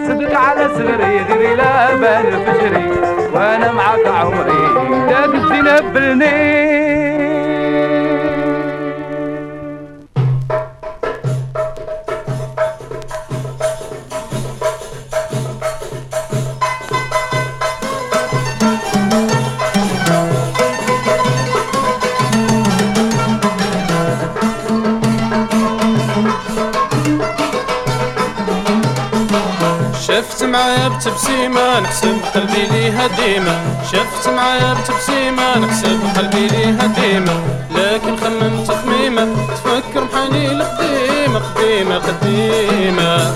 صدق 0.07 0.39
على 0.39 0.69
صغري 0.69 1.17
غيري 1.29 1.55
لا 1.55 1.95
بال 1.95 2.45
فجري 2.45 2.91
وأنا 3.33 3.71
معك 3.71 4.07
عمري 4.07 4.63
داك 5.09 5.36
الزين 5.36 5.67
هبلني 5.67 7.33
بتبسيمة 30.95 31.79
نحسب 31.79 32.17
قلبي 32.36 32.63
ليها 32.71 33.08
ديمة. 33.08 33.62
شفت 33.91 34.29
معايا 34.29 34.73
بتبسيمة 34.73 35.58
نحسب 35.58 35.99
قلبي 36.17 36.47
ليها 36.47 36.86
ديمة. 36.86 37.43
لكن 37.75 38.17
خممت 38.17 38.71
خميمة 38.71 39.27
تفكر 39.47 40.03
محاني 40.03 40.51
القديمة 40.51 41.39
قديمة 41.39 41.95
قديمة. 41.97 43.34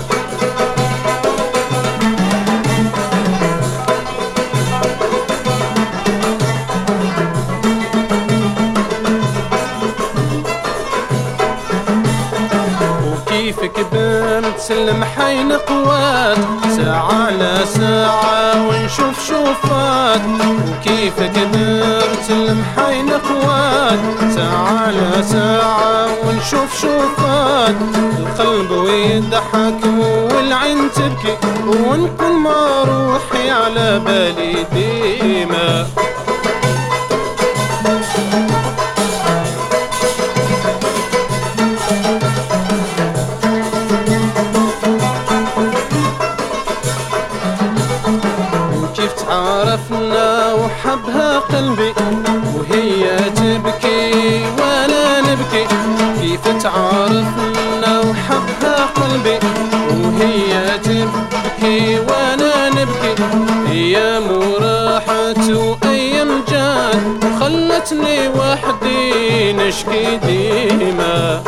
سلم 14.68 15.04
حين 15.04 15.52
قوات. 15.52 16.38
ساعة 16.76 17.12
على 17.24 17.58
ساعة 17.66 18.68
ونشوف 18.68 19.26
شوفات. 19.28 20.20
وكيفك 20.68 21.38
بنت 21.52 22.22
سلم 22.28 22.64
حين 22.76 23.10
قوات. 23.10 23.98
ساعة 24.34 24.78
على 24.78 25.22
ساعة 25.22 26.06
ونشوف 26.24 26.38
نشوف 26.48 26.80
شوفات. 26.80 27.74
القلب 28.18 28.70
ويضحك 28.70 29.80
والعين 30.08 30.90
تبكي. 30.96 31.36
ونكون 31.66 32.32
مع 32.32 32.82
روحي 32.82 33.50
على 33.50 33.98
بالي 33.98 34.66
ديما. 34.72 35.86
كيف 49.28 49.36
تعرفنا 49.36 50.52
وحبها 50.52 51.38
قلبي 51.38 51.92
وهي 52.54 53.16
تبكي 53.36 54.40
وأنا 54.58 55.20
نبكي. 55.20 55.66
كيف 56.20 56.62
تعرفنا 56.62 58.00
وحبها 58.00 58.86
قلبي 58.96 59.38
وهي 59.90 60.78
تبكي 60.78 61.98
وأنا 62.00 62.68
نبكي. 62.68 63.14
أيام 63.70 64.24
راحت 64.60 65.50
وأيام 65.50 66.44
جات 66.48 67.24
وخلتني 67.24 68.28
وحدي 68.28 69.52
نشكي 69.52 70.16
ديما. 70.16 71.42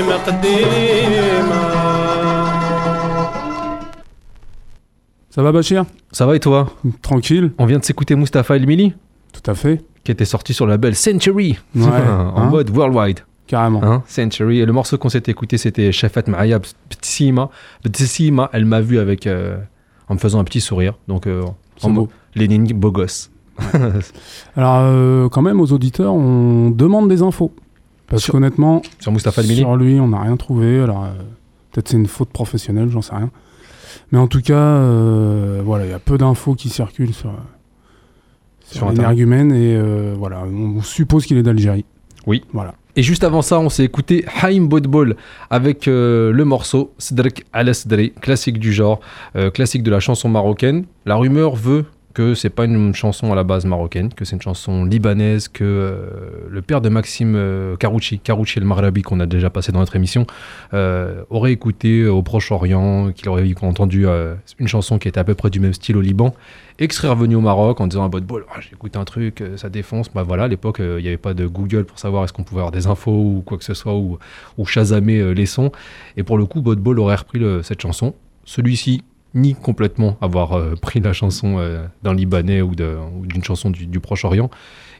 قديمة 0.00 0.16
قديمة 0.16 1.76
Ça 5.30 5.42
va 5.42 5.52
Bachir 5.52 5.84
Ça 6.12 6.24
va 6.24 6.34
et 6.34 6.40
toi 6.40 6.72
Tranquille 7.02 7.52
On 7.58 7.66
vient 7.66 7.78
de 7.78 7.84
s'écouter 7.84 8.16
Mustapha 8.16 8.56
El 8.56 8.66
Mili 8.66 8.94
Tout 9.32 9.50
à 9.50 9.54
fait. 9.54 9.82
qui 10.02 10.10
était 10.10 10.24
sorti 10.24 10.54
sur 10.54 10.64
le 10.66 10.72
label 10.72 10.94
Century 10.94 11.58
Ouais, 11.74 11.82
en 11.84 12.36
hein. 12.36 12.46
mode 12.50 12.70
worldwide. 12.70 13.20
Carrément. 13.46 13.82
Hein, 13.84 14.02
Century. 14.06 14.60
Et 14.60 14.66
le 14.66 14.72
morceau 14.72 14.96
qu'on 14.98 15.08
s'était 15.10 15.30
écouté, 15.32 15.58
c'était 15.58 15.92
Shafat 15.92 16.22
Maaya 16.28 16.58
Btsima. 16.58 17.50
Btsima, 17.84 18.48
elle 18.52 18.64
m'a 18.64 18.80
vu 18.80 18.98
avec, 18.98 19.26
euh, 19.26 19.56
en 20.08 20.14
me 20.14 20.18
faisant 20.18 20.40
un 20.40 20.44
petit 20.44 20.60
sourire. 20.60 20.94
Donc, 21.06 21.26
euh, 21.28 21.42
C'est 21.76 21.86
en 21.86 21.90
beau. 21.90 22.00
mode 22.02 22.10
Lénine, 22.34 22.66
beau 22.72 22.90
gosse. 22.90 23.30
Alors, 24.56 24.78
euh, 24.80 25.28
quand 25.28 25.42
même, 25.42 25.60
aux 25.60 25.70
auditeurs, 25.72 26.12
on 26.14 26.70
demande 26.70 27.08
des 27.08 27.22
infos. 27.22 27.52
Parce 28.11 28.29
qu'honnêtement, 28.29 28.81
Sur 28.99 29.11
Mustapha 29.11 29.41
sur 29.41 29.75
lui, 29.75 29.99
on 29.99 30.09
n'a 30.09 30.21
rien 30.21 30.37
trouvé. 30.37 30.79
Alors, 30.79 31.05
euh, 31.05 31.13
peut-être 31.71 31.87
c'est 31.89 31.97
une 31.97 32.07
faute 32.07 32.29
professionnelle, 32.29 32.89
j'en 32.89 33.01
sais 33.01 33.15
rien. 33.15 33.31
Mais 34.11 34.19
en 34.19 34.27
tout 34.27 34.41
cas, 34.41 34.53
euh, 34.53 35.61
voilà, 35.63 35.85
il 35.85 35.91
y 35.91 35.93
a 35.93 35.99
peu 35.99 36.17
d'infos 36.17 36.53
qui 36.55 36.69
circulent 36.69 37.13
sur, 37.13 37.31
Sur 38.65 38.77
sur 38.77 38.89
l'énergumène. 38.91 39.51
Et 39.51 39.75
euh, 39.75 40.13
voilà, 40.17 40.43
on, 40.45 40.77
on 40.77 40.81
suppose 40.81 41.25
qu'il 41.25 41.37
est 41.37 41.43
d'Algérie. 41.43 41.85
Oui. 42.27 42.43
Voilà. 42.53 42.75
Et 42.97 43.03
juste 43.03 43.23
avant 43.23 43.41
ça, 43.41 43.59
on 43.59 43.69
s'est 43.69 43.85
écouté 43.85 44.25
Haïm 44.41 44.67
Bodbol 44.67 45.15
avec 45.49 45.87
euh, 45.87 46.31
le 46.33 46.43
morceau 46.43 46.93
Sdrek 46.97 47.45
Al 47.53 47.73
Sdri, 47.73 48.11
classique 48.19 48.59
du 48.59 48.73
genre, 48.73 48.99
euh, 49.37 49.49
classique 49.49 49.83
de 49.83 49.91
la 49.91 50.01
chanson 50.01 50.27
marocaine. 50.27 50.83
La 51.05 51.15
rumeur 51.15 51.55
veut 51.55 51.85
que 52.13 52.35
c'est 52.35 52.49
pas 52.49 52.65
une 52.65 52.93
chanson 52.93 53.31
à 53.31 53.35
la 53.35 53.43
base 53.43 53.65
marocaine, 53.65 54.13
que 54.13 54.25
c'est 54.25 54.35
une 54.35 54.41
chanson 54.41 54.85
libanaise, 54.85 55.47
que 55.47 55.63
euh, 55.63 56.47
le 56.49 56.61
père 56.61 56.81
de 56.81 56.89
Maxime 56.89 57.35
euh, 57.35 57.75
Karouchi, 57.75 58.19
Karouchi 58.19 58.59
El 58.59 58.65
Maghrabi, 58.65 59.01
qu'on 59.01 59.19
a 59.19 59.25
déjà 59.25 59.49
passé 59.49 59.71
dans 59.71 59.79
notre 59.79 59.95
émission, 59.95 60.25
euh, 60.73 61.23
aurait 61.29 61.51
écouté 61.51 62.05
au 62.07 62.21
Proche-Orient, 62.21 63.11
qu'il 63.11 63.29
aurait 63.29 63.51
entendu 63.61 64.07
euh, 64.07 64.35
une 64.59 64.67
chanson 64.67 64.97
qui 64.99 65.07
était 65.07 65.19
à 65.19 65.23
peu 65.23 65.35
près 65.35 65.49
du 65.49 65.59
même 65.59 65.73
style 65.73 65.97
au 65.97 66.01
Liban, 66.01 66.33
et 66.81 66.87
que 66.87 66.95
serait 66.95 67.09
revenu 67.09 67.35
au 67.35 67.41
Maroc 67.41 67.79
en 67.79 67.85
disant 67.85 68.05
à 68.05 68.09
Bodbol, 68.09 68.43
Ah, 68.51 68.59
j'ai 68.59 68.73
écouté 68.73 68.97
un 68.97 69.05
truc, 69.05 69.41
euh, 69.41 69.55
ça 69.55 69.69
défonce. 69.69 70.11
Bah 70.11 70.23
voilà, 70.23 70.45
à 70.45 70.47
l'époque, 70.47 70.79
euh, 70.79 70.99
il 70.99 71.03
n'y 71.03 71.09
avait 71.09 71.17
pas 71.17 71.35
de 71.35 71.45
Google 71.45 71.85
pour 71.85 71.99
savoir 71.99 72.23
est-ce 72.23 72.33
qu'on 72.33 72.43
pouvait 72.43 72.61
avoir 72.61 72.71
des 72.71 72.87
infos 72.87 73.11
ou 73.11 73.43
quoi 73.45 73.59
que 73.59 73.63
ce 73.63 73.75
soit, 73.75 73.95
ou, 73.95 74.17
ou 74.57 74.65
chasamer 74.65 75.19
euh, 75.19 75.31
les 75.31 75.45
sons. 75.45 75.71
Et 76.17 76.23
pour 76.23 76.39
le 76.39 76.45
coup, 76.45 76.61
Bodbol 76.61 76.99
aurait 76.99 77.15
repris 77.15 77.39
cette 77.63 77.81
chanson. 77.81 78.15
Celui-ci 78.45 79.03
nie 79.33 79.55
complètement 79.55 80.17
avoir 80.21 80.53
euh, 80.53 80.75
pris 80.81 80.99
la 80.99 81.13
chanson 81.13 81.57
euh, 81.59 81.85
d'un 82.03 82.13
Libanais 82.13 82.61
ou 82.61 82.73
d'une 82.75 83.43
chanson 83.43 83.69
du, 83.69 83.85
du 83.87 83.99
Proche-Orient. 83.99 84.49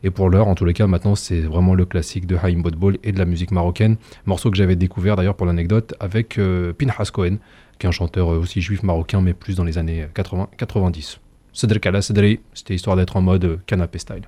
Et 0.04 0.10
pour 0.10 0.30
l'heure, 0.30 0.48
en 0.48 0.56
tous 0.56 0.65
les 0.65 0.74
cas, 0.74 0.88
maintenant, 0.88 1.15
c'est 1.15 1.41
vraiment 1.41 1.76
le 1.76 1.86
classique 1.86 2.26
de 2.26 2.36
Haïm 2.41 2.63
Bodbol 2.63 2.98
et 3.04 3.12
de 3.12 3.20
la 3.20 3.26
musique 3.26 3.52
marocaine. 3.52 3.98
Morceau 4.26 4.50
que 4.50 4.58
j'avais 4.58 4.76
découvert 4.76 5.15
d'ailleurs 5.15 5.36
pour 5.36 5.46
l'anecdote 5.46 5.94
avec 6.00 6.38
euh, 6.39 6.74
Pinhas 6.74 7.10
Cohen, 7.13 7.36
qui 7.78 7.86
est 7.86 7.89
un 7.89 7.91
chanteur 7.91 8.32
euh, 8.34 8.39
aussi 8.39 8.62
juif 8.62 8.82
marocain, 8.84 9.22
mais 9.22 9.34
plus 9.34 9.56
dans 9.56 9.63
les 9.63 9.78
années 9.78 10.08
80-90. 10.15 11.17
Cédric 11.54 11.86
Ala 11.86 12.02
Cédric, 12.02 12.39
c'était 12.54 12.74
histoire 12.74 12.96
d'être 12.96 13.15
en 13.17 13.22
mode 13.22 13.60
canapé 13.67 14.00
style. 14.00 14.24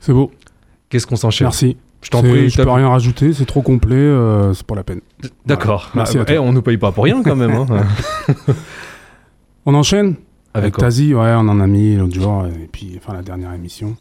C'est 0.00 0.12
beau. 0.12 0.30
Qu'est-ce 0.90 1.06
qu'on 1.06 1.16
s'enchaîne? 1.16 1.46
Merci. 1.46 1.76
Je 2.02 2.10
t'en 2.10 2.20
prie. 2.20 2.50
Je 2.50 2.60
peux 2.60 2.68
rien 2.70 2.88
rajouter, 2.90 3.32
c'est 3.32 3.46
trop 3.46 3.62
complet, 3.62 4.12
c'est 4.52 4.66
pas 4.66 4.74
la 4.74 4.82
peine. 4.84 5.00
D'accord. 5.46 5.90
Voilà. 5.94 6.02
Merci 6.04 6.16
Bah, 6.16 6.22
à 6.22 6.24
toi. 6.26 6.34
eh, 6.34 6.38
on 6.38 6.52
nous 6.52 6.60
paye 6.60 6.76
pas 6.76 6.92
pour 6.92 7.04
rien 7.04 7.22
quand 7.22 7.36
même. 7.36 7.52
hein. 7.52 7.66
On 9.66 9.74
enchaîne 9.74 10.14
Avec 10.52 10.76
Tazi, 10.76 11.14
ouais, 11.14 11.32
on 11.36 11.48
en 11.48 11.60
a 11.60 11.66
mis 11.66 11.96
l'autre 11.96 12.14
jour, 12.14 12.46
et 12.46 12.68
puis, 12.70 12.92
enfin, 12.96 13.12
la 13.14 13.22
dernière 13.22 13.52
émission. 13.52 13.96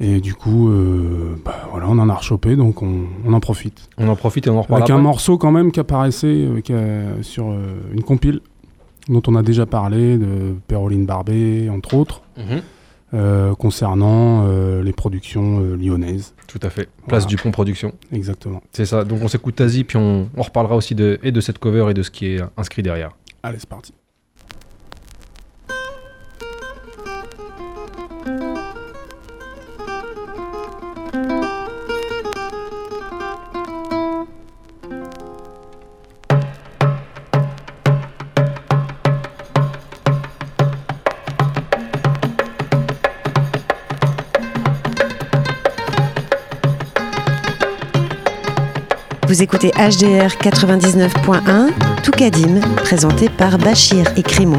Et 0.00 0.20
du 0.20 0.34
coup, 0.34 0.68
euh, 0.70 1.34
bah, 1.44 1.66
voilà, 1.72 1.86
on 1.88 1.98
en 1.98 2.08
a 2.08 2.14
rechopé, 2.14 2.54
donc 2.54 2.82
on, 2.82 3.06
on 3.26 3.32
en 3.32 3.40
profite. 3.40 3.88
On 3.98 4.08
en 4.08 4.14
profite 4.14 4.46
et 4.46 4.50
on 4.50 4.58
en 4.58 4.62
reparle 4.62 4.82
Avec 4.82 4.90
un 4.90 4.98
morceau 4.98 5.38
quand 5.38 5.50
même 5.50 5.72
qui 5.72 5.80
apparaissait 5.80 6.26
euh, 6.28 6.60
qui 6.60 6.72
a- 6.72 7.20
sur 7.22 7.50
euh, 7.50 7.74
une 7.92 8.02
compile 8.04 8.40
dont 9.08 9.22
on 9.26 9.34
a 9.34 9.42
déjà 9.42 9.66
parlé, 9.66 10.16
de 10.18 10.54
Péroline 10.68 11.04
Barbet, 11.06 11.68
entre 11.70 11.94
autres, 11.94 12.22
Mhm. 12.36 13.54
concernant 13.54 14.46
les 14.82 14.92
productions 14.92 15.60
lyonnaises. 15.80 16.34
Tout 16.46 16.58
à 16.62 16.68
fait. 16.68 16.84
Place 17.06 17.22
Voilà. 17.22 17.24
du 17.26 17.36
pont 17.36 17.50
production. 17.50 17.92
Exactement. 18.12 18.62
C'est 18.72 18.84
ça. 18.84 19.04
Donc 19.04 19.20
on 19.22 19.28
s'écoute 19.28 19.56
Tazi, 19.56 19.84
puis 19.84 19.96
on, 19.96 20.28
on 20.36 20.42
reparlera 20.42 20.76
aussi 20.76 20.94
de, 20.94 21.18
et 21.22 21.32
de 21.32 21.40
cette 21.40 21.58
cover 21.58 21.86
et 21.90 21.94
de 21.94 22.02
ce 22.02 22.10
qui 22.10 22.26
est 22.34 22.40
inscrit 22.58 22.82
derrière. 22.82 23.12
Allez, 23.42 23.56
c'est 23.58 23.68
parti. 23.68 23.94
Vous 49.38 49.44
écoutez 49.44 49.68
HDR 49.68 50.34
99.1, 50.42 51.70
Toukadim, 52.02 52.60
présenté 52.82 53.28
par 53.28 53.56
Bachir 53.56 54.04
et 54.16 54.24
Crimo. 54.24 54.56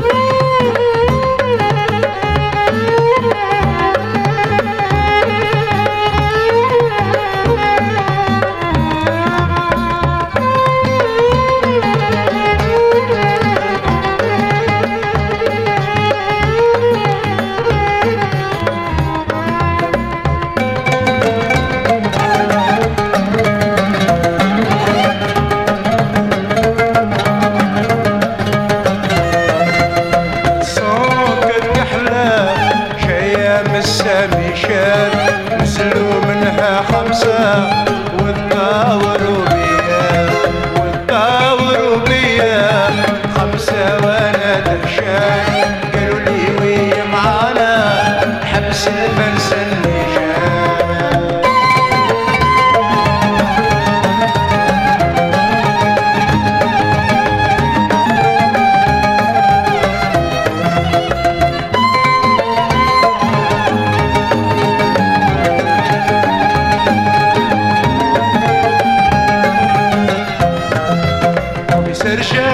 her 72.09 72.23
şey 72.23 72.48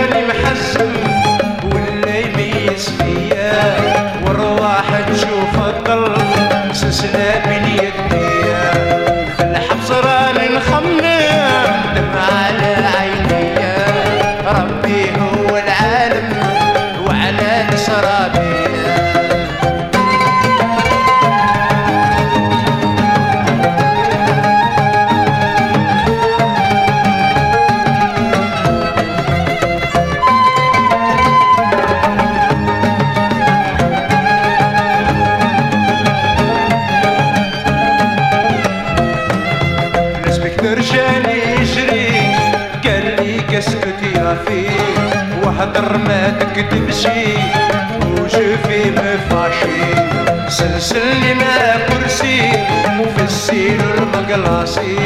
γελάσει 54.35 54.97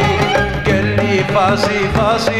και 0.64 0.72
λίπαζει 0.72 1.90
φάση 1.94 2.39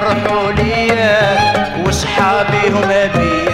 فرحوا 0.00 0.52
ليا 0.52 1.20
وصحابي 1.86 2.68
هما 2.70 3.06
بيا 3.06 3.49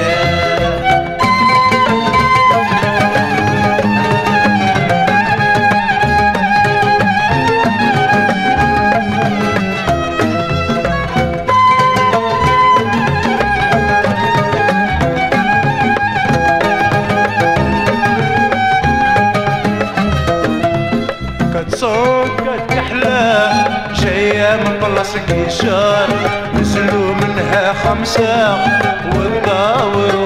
نكشار 25.46 26.08
نزلوا 26.54 27.14
منها 27.14 27.72
خمسة 27.72 28.56
والطاور 29.14 30.25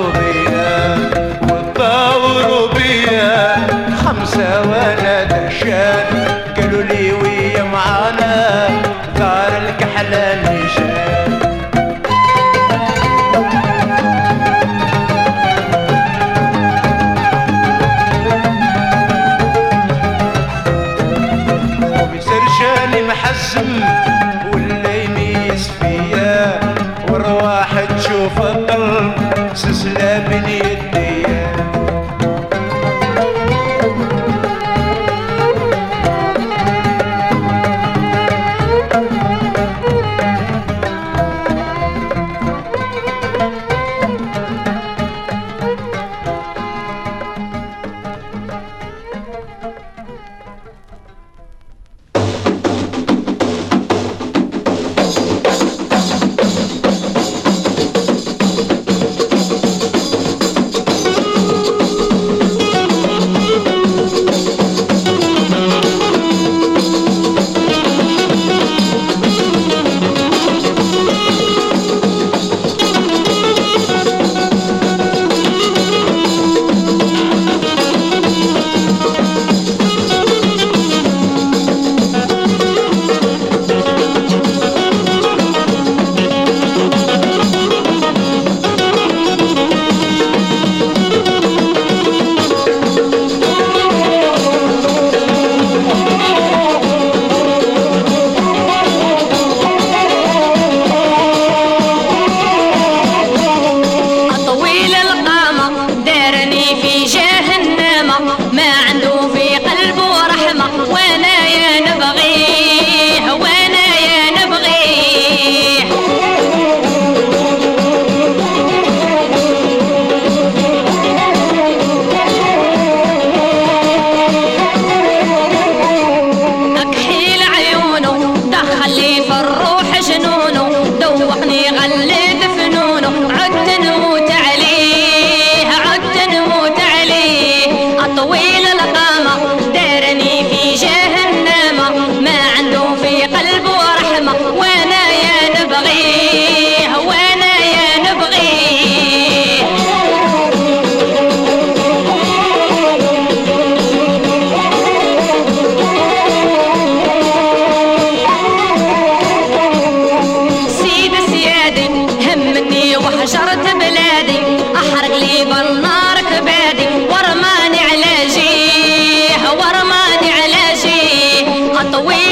the 171.93 172.01
way 172.01 172.30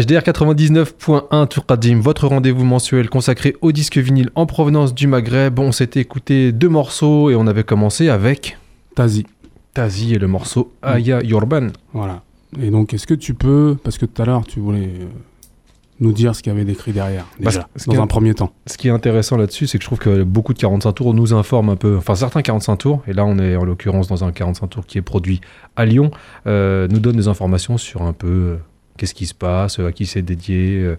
HDR 0.00 0.20
99.1 0.22 1.46
Tourkadim, 1.48 2.00
votre 2.00 2.26
rendez-vous 2.26 2.64
mensuel 2.64 3.10
consacré 3.10 3.54
au 3.60 3.70
disque 3.70 3.98
vinyle 3.98 4.30
en 4.34 4.46
provenance 4.46 4.94
du 4.94 5.06
Maghreb. 5.06 5.58
On 5.58 5.72
s'était 5.72 6.00
écouté 6.00 6.52
deux 6.52 6.70
morceaux 6.70 7.28
et 7.28 7.34
on 7.34 7.46
avait 7.46 7.64
commencé 7.64 8.08
avec 8.08 8.56
Tazi. 8.94 9.26
Tazi 9.74 10.14
et 10.14 10.18
le 10.18 10.26
morceau 10.26 10.72
Aya 10.80 11.22
Yorban. 11.22 11.68
Voilà. 11.92 12.22
Et 12.62 12.70
donc, 12.70 12.94
est-ce 12.94 13.06
que 13.06 13.12
tu 13.14 13.34
peux, 13.34 13.76
parce 13.84 13.98
que 13.98 14.06
tout 14.06 14.22
à 14.22 14.24
l'heure, 14.24 14.46
tu 14.46 14.58
voulais 14.58 14.86
euh, 15.00 15.04
nous 16.00 16.12
dire 16.12 16.34
ce 16.34 16.42
qu'il 16.42 16.50
y 16.50 16.56
avait 16.56 16.64
décrit 16.64 16.92
derrière, 16.92 17.26
Parce 17.42 17.56
déjà, 17.56 17.68
dans 17.86 17.92
est- 17.92 17.98
un 17.98 18.06
premier 18.06 18.32
temps. 18.32 18.52
Ce 18.66 18.78
qui 18.78 18.88
est 18.88 18.92
intéressant 18.92 19.36
là-dessus, 19.36 19.66
c'est 19.66 19.76
que 19.76 19.84
je 19.84 19.88
trouve 19.88 19.98
que 19.98 20.22
beaucoup 20.22 20.54
de 20.54 20.58
45 20.58 20.92
tours 20.94 21.12
nous 21.12 21.34
informent 21.34 21.68
un 21.70 21.76
peu, 21.76 21.96
enfin 21.98 22.14
certains 22.14 22.40
45 22.42 22.76
tours, 22.76 23.02
et 23.06 23.12
là 23.12 23.24
on 23.26 23.38
est 23.38 23.54
en 23.54 23.64
l'occurrence 23.64 24.08
dans 24.08 24.24
un 24.24 24.32
45 24.32 24.66
tours 24.68 24.86
qui 24.86 24.96
est 24.98 25.02
produit 25.02 25.40
à 25.76 25.84
Lyon, 25.84 26.10
euh, 26.46 26.88
nous 26.88 27.00
donnent 27.00 27.16
des 27.16 27.28
informations 27.28 27.76
sur 27.76 28.02
un 28.02 28.14
peu 28.14 28.26
euh, 28.28 28.56
qu'est-ce 29.00 29.14
qui 29.14 29.24
se 29.26 29.32
passe, 29.34 29.80
euh, 29.80 29.86
à 29.86 29.92
qui 29.92 30.04
c'est 30.04 30.20
dédié. 30.22 30.78
euh, 30.82 30.96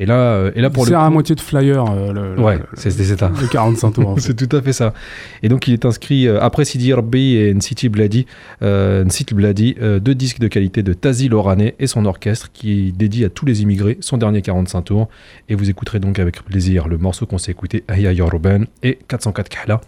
et, 0.00 0.06
là, 0.06 0.14
euh, 0.14 0.50
et 0.56 0.62
là 0.62 0.70
pour 0.70 0.84
C'est 0.86 0.92
le 0.92 0.96
à 0.96 1.06
coup- 1.06 1.12
moitié 1.12 1.34
de 1.34 1.40
flyer, 1.40 1.84
le, 2.14 2.40
Ouais, 2.40 2.58
c'est 2.74 2.90
ça. 2.90 3.30
le 3.40 3.46
45 3.46 3.90
tours. 3.92 4.08
en 4.08 4.14
fait. 4.16 4.20
c'est 4.22 4.34
tout 4.48 4.56
à 4.56 4.62
fait 4.62 4.72
ça. 4.72 4.94
Et 5.42 5.48
donc 5.50 5.68
il 5.68 5.74
est 5.74 5.84
inscrit 5.84 6.26
après 6.28 6.64
Sidi 6.64 6.92
Rabbi 6.94 7.36
et 7.36 7.52
Nciti 7.54 7.88
Bladi, 7.90 8.26
euh, 8.62 9.04
Nciti 9.04 9.34
Bladi, 9.34 9.76
euh, 9.82 10.00
deux 10.00 10.14
disques 10.14 10.38
de 10.40 10.48
qualité 10.48 10.82
de 10.82 10.94
Tazi 10.94 11.28
Loranais 11.28 11.74
et 11.78 11.86
son 11.86 12.06
orchestre 12.06 12.50
qui 12.52 12.92
dédie 12.92 13.24
à 13.24 13.28
tous 13.28 13.44
les 13.44 13.60
immigrés 13.62 13.98
son 14.00 14.16
dernier 14.16 14.40
45 14.42 14.82
tours. 14.82 15.08
Et 15.50 15.54
vous 15.54 15.68
écouterez 15.68 16.00
donc 16.00 16.18
avec 16.18 16.42
plaisir 16.42 16.88
le 16.88 16.96
morceau 16.96 17.26
qu'on 17.26 17.38
s'est 17.38 17.52
écouté, 17.52 17.84
Aya 17.86 18.12
Yoruban 18.12 18.64
et 18.82 18.98
404 19.08 19.48
Kahla. 19.50 19.80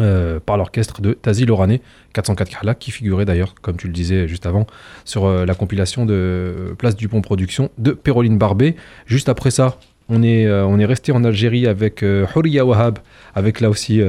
Euh, 0.00 0.40
par 0.40 0.56
l'orchestre 0.56 1.00
de 1.02 1.12
Tazi 1.12 1.44
Loranais, 1.46 1.80
404 2.14 2.50
Kahla, 2.50 2.74
qui 2.74 2.90
figurait 2.90 3.24
d'ailleurs, 3.24 3.54
comme 3.60 3.76
tu 3.76 3.86
le 3.88 3.92
disais 3.92 4.26
juste 4.28 4.46
avant, 4.46 4.66
sur 5.04 5.24
euh, 5.26 5.44
la 5.44 5.54
compilation 5.54 6.06
de 6.06 6.14
euh, 6.14 6.74
Place 6.74 6.96
Dupont 6.96 7.20
Production 7.20 7.70
de 7.78 7.92
Péroline 7.92 8.38
Barbé. 8.38 8.76
Juste 9.06 9.28
après 9.28 9.50
ça, 9.50 9.78
on 10.08 10.22
est, 10.22 10.46
euh, 10.46 10.66
on 10.66 10.78
est 10.78 10.84
resté 10.84 11.12
en 11.12 11.24
Algérie 11.24 11.66
avec 11.66 12.04
Houriya 12.34 12.64
Wahab, 12.66 12.98
avec 13.34 13.60
là 13.60 13.70
aussi. 13.70 14.00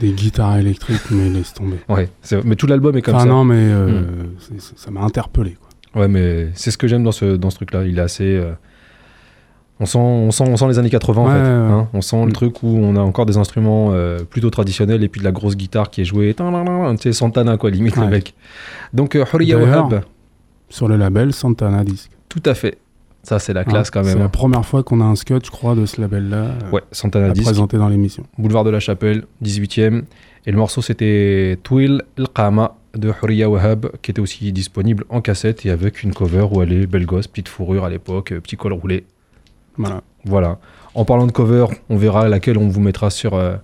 Des 0.00 0.12
guitares 0.12 0.56
électriques, 0.58 1.10
mais 1.10 1.28
laisse 1.30 1.52
tomber. 1.54 1.76
ouais, 1.88 2.08
mais 2.44 2.56
tout 2.56 2.66
l'album 2.66 2.96
est 2.96 3.02
comme 3.02 3.14
Enfin, 3.16 3.24
ça. 3.24 3.30
non, 3.30 3.44
mais 3.44 3.72
Hmm. 3.74 4.36
ça 4.76 4.90
m'a 4.90 5.00
interpellé. 5.02 5.56
Quoi. 5.92 6.00
Ouais, 6.02 6.08
mais 6.08 6.48
c'est 6.54 6.70
ce 6.70 6.78
que 6.78 6.88
j'aime 6.88 7.04
dans 7.04 7.12
ce, 7.12 7.36
dans 7.36 7.50
ce 7.50 7.56
truc-là. 7.56 7.84
Il 7.84 7.98
est 7.98 8.02
assez. 8.02 8.40
On 9.82 9.86
sent, 9.86 9.98
on, 9.98 10.30
sent, 10.30 10.44
on 10.46 10.56
sent 10.56 10.68
les 10.68 10.78
années 10.78 10.90
80 10.90 11.20
en 11.22 11.26
fait. 11.26 11.32
ouais, 11.32 11.38
ouais. 11.40 11.44
hein. 11.48 11.88
on 11.92 12.00
sent 12.00 12.20
le 12.24 12.28
Mm. 12.28 12.32
truc 12.32 12.62
où 12.62 12.68
on 12.68 12.94
a 12.96 13.00
encore 13.00 13.26
des 13.26 13.36
instruments 13.36 13.90
euh, 13.92 14.20
plutôt 14.20 14.48
traditionnels 14.48 15.02
et 15.02 15.08
puis 15.08 15.18
de 15.18 15.24
la 15.24 15.32
grosse 15.32 15.56
guitare 15.56 15.90
qui 15.90 16.00
est 16.02 16.04
jouée. 16.04 16.34
Tu 16.34 16.42
sais, 17.00 17.12
Santana 17.12 17.56
quoi, 17.56 17.70
limite 17.70 17.96
le 17.96 18.06
mec. 18.06 18.34
Donc, 18.92 19.16
euh, 19.16 19.24
Wahab, 19.32 20.02
Sur 20.68 20.86
le 20.88 20.96
label 20.96 21.32
Santana 21.32 21.82
Disc. 21.84 22.10
tout 22.28 22.42
à 22.46 22.54
fait. 22.54 22.78
Ça, 23.24 23.38
c'est 23.38 23.52
la 23.52 23.62
classe 23.64 23.88
Hein, 23.88 23.90
quand 23.92 24.02
même. 24.04 24.12
C'est 24.14 24.18
la 24.22 24.28
première 24.28 24.64
fois 24.66 24.82
qu'on 24.82 25.00
a 25.00 25.04
un 25.04 25.14
scotch, 25.14 25.46
je 25.46 25.50
crois, 25.52 25.74
de 25.76 25.86
ce 25.86 26.00
label-là. 26.00 26.36
euh, 26.36 26.70
Ouais, 26.72 26.80
Santana 26.90 27.30
Disc. 27.30 27.44
présenter 27.44 27.76
dans 27.78 27.88
l'émission. 27.88 28.24
Boulevard 28.38 28.64
de 28.64 28.70
la 28.70 28.80
Chapelle, 28.80 29.24
18e. 29.44 30.02
Et 30.44 30.50
le 30.50 30.58
morceau 30.58 30.82
c'était 30.82 31.56
Twil 31.62 32.02
El 32.18 32.26
Qama 32.34 32.74
de 32.96 33.10
Houriya 33.22 33.48
Wahab, 33.48 33.90
qui 34.02 34.10
était 34.10 34.20
aussi 34.20 34.52
disponible 34.52 35.04
en 35.08 35.20
cassette 35.20 35.64
et 35.64 35.70
avec 35.70 36.02
une 36.02 36.12
cover 36.12 36.46
où 36.50 36.62
elle 36.62 36.72
est 36.72 36.86
belle 36.86 37.06
gosse, 37.06 37.28
petite 37.28 37.48
fourrure 37.48 37.84
à 37.84 37.90
l'époque, 37.90 38.32
euh, 38.32 38.40
petit 38.40 38.56
col 38.56 38.72
roulé. 38.72 39.04
Voilà. 39.76 40.02
Voilà. 40.24 40.58
En 40.94 41.04
parlant 41.04 41.26
de 41.26 41.32
cover, 41.32 41.66
on 41.88 41.96
verra 41.96 42.28
laquelle 42.28 42.58
on 42.58 42.68
vous 42.68 42.80
mettra 42.80 43.10
sur, 43.10 43.34
euh, 43.34 43.56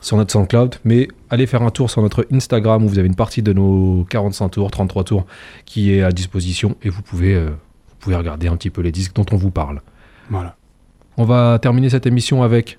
sur 0.00 0.16
notre 0.16 0.32
SoundCloud. 0.32 0.76
Mais 0.84 1.08
allez 1.30 1.46
faire 1.46 1.62
un 1.62 1.70
tour 1.70 1.90
sur 1.90 2.02
notre 2.02 2.26
Instagram 2.32 2.84
où 2.84 2.88
vous 2.88 2.98
avez 2.98 3.08
une 3.08 3.14
partie 3.16 3.42
de 3.42 3.52
nos 3.52 4.06
45 4.08 4.48
tours, 4.50 4.70
33 4.70 5.04
tours 5.04 5.26
qui 5.64 5.92
est 5.92 6.02
à 6.02 6.12
disposition 6.12 6.76
et 6.82 6.88
vous 6.88 7.02
pouvez, 7.02 7.34
euh, 7.34 7.48
vous 7.50 7.96
pouvez 7.98 8.16
regarder 8.16 8.48
un 8.48 8.56
petit 8.56 8.70
peu 8.70 8.80
les 8.82 8.92
disques 8.92 9.14
dont 9.14 9.26
on 9.32 9.36
vous 9.36 9.50
parle. 9.50 9.82
Voilà. 10.30 10.56
On 11.18 11.24
va 11.24 11.58
terminer 11.60 11.90
cette 11.90 12.06
émission 12.06 12.42
avec, 12.42 12.78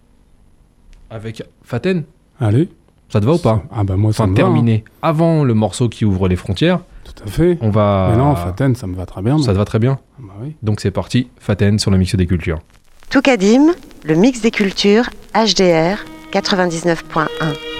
avec 1.10 1.44
Faten. 1.64 2.04
Allez. 2.40 2.70
Ça 3.10 3.22
te 3.22 3.26
va 3.26 3.34
ou 3.34 3.38
pas? 3.38 3.64
Ah 3.72 3.84
bah 3.86 3.96
moi, 3.96 4.12
ça 4.12 4.24
Enfin, 4.24 4.32
me 4.32 4.36
va, 4.36 4.44
terminé 4.44 4.84
avant 5.02 5.44
le 5.46 5.54
morceau 5.54 5.88
qui 5.88 6.04
ouvre 6.04 6.28
les 6.28 6.36
frontières. 6.36 6.82
Tout 7.06 7.24
à 7.24 7.28
fait. 7.28 7.58
On 7.62 7.70
va. 7.70 8.10
Mais 8.12 8.18
non, 8.18 8.36
Faten, 8.36 8.76
ça 8.76 8.86
me 8.86 8.96
va 8.96 9.06
très 9.06 9.22
bien. 9.22 9.38
Ça 9.40 9.54
te 9.54 9.58
va 9.58 9.64
très 9.64 9.80
bien? 9.80 9.98
Bah 10.20 10.34
oui. 10.42 10.56
Donc 10.62 10.82
c'est 10.82 10.92
parti, 10.92 11.30
Faten 11.40 11.80
sur 11.80 11.90
le 11.90 11.98
mix 11.98 12.16
des 12.16 12.28
cultures. 12.28 12.60
Toukadim, 13.10 13.74
le 14.03 14.16
mix 14.16 14.41
des 14.41 14.51
cultures, 14.51 15.10
HDR 15.34 16.03
99.1. 16.34 17.76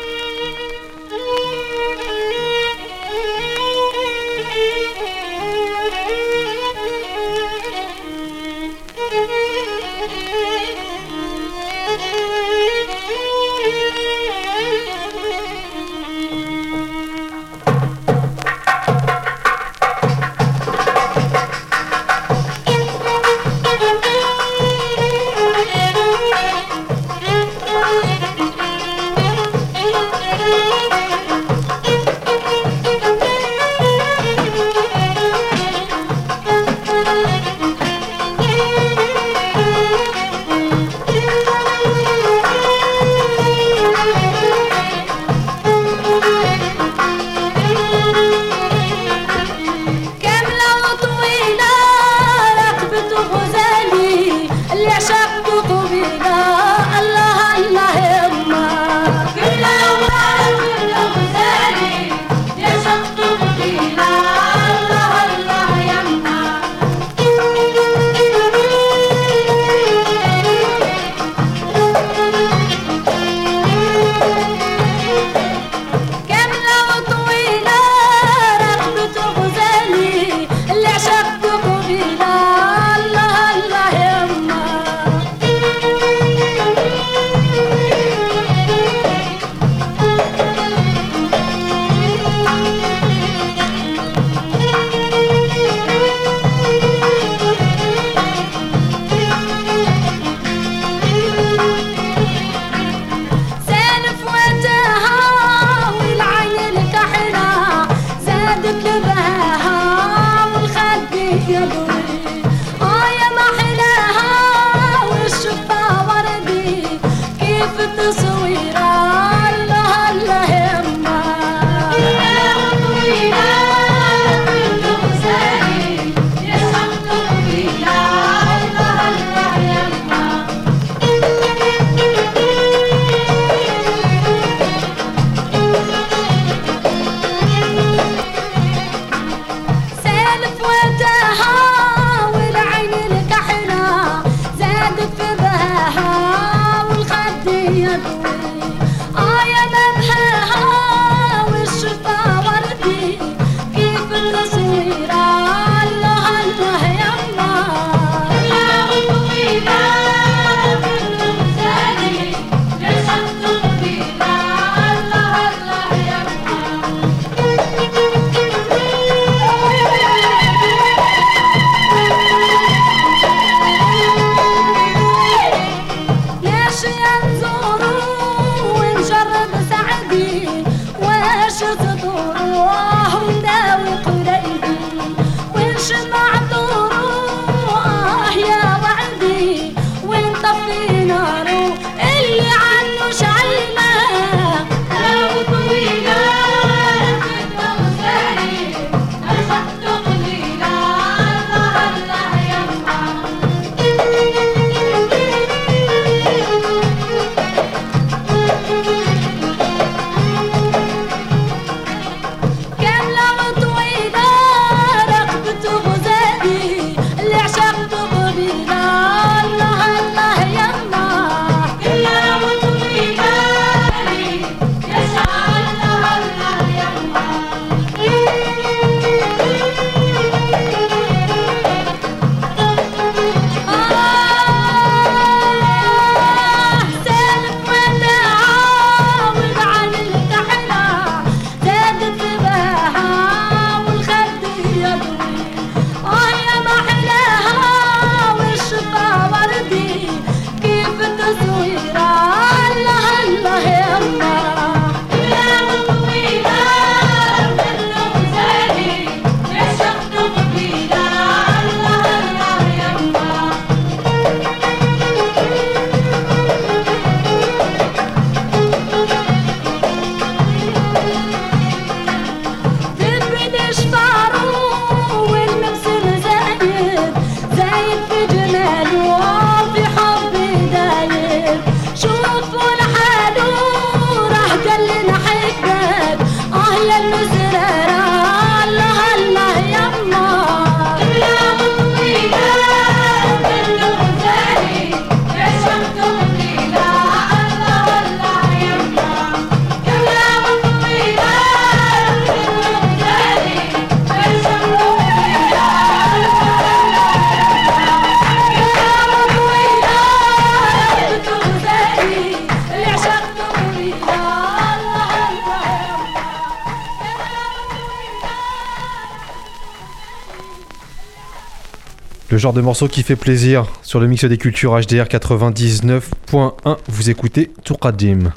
genre 322.48 322.54
de 322.54 322.62
morceau 322.62 322.88
qui 322.88 323.04
fait 323.04 323.18
plaisir 323.18 323.66
sur 323.82 324.00
le 324.00 324.08
mix 324.08 324.24
des 324.24 324.38
cultures 324.38 324.72
HDR 324.80 325.04
99.1. 325.10 326.78
Vous 326.88 327.10
écoutez 327.10 327.52
Tourkadim. 327.66 328.32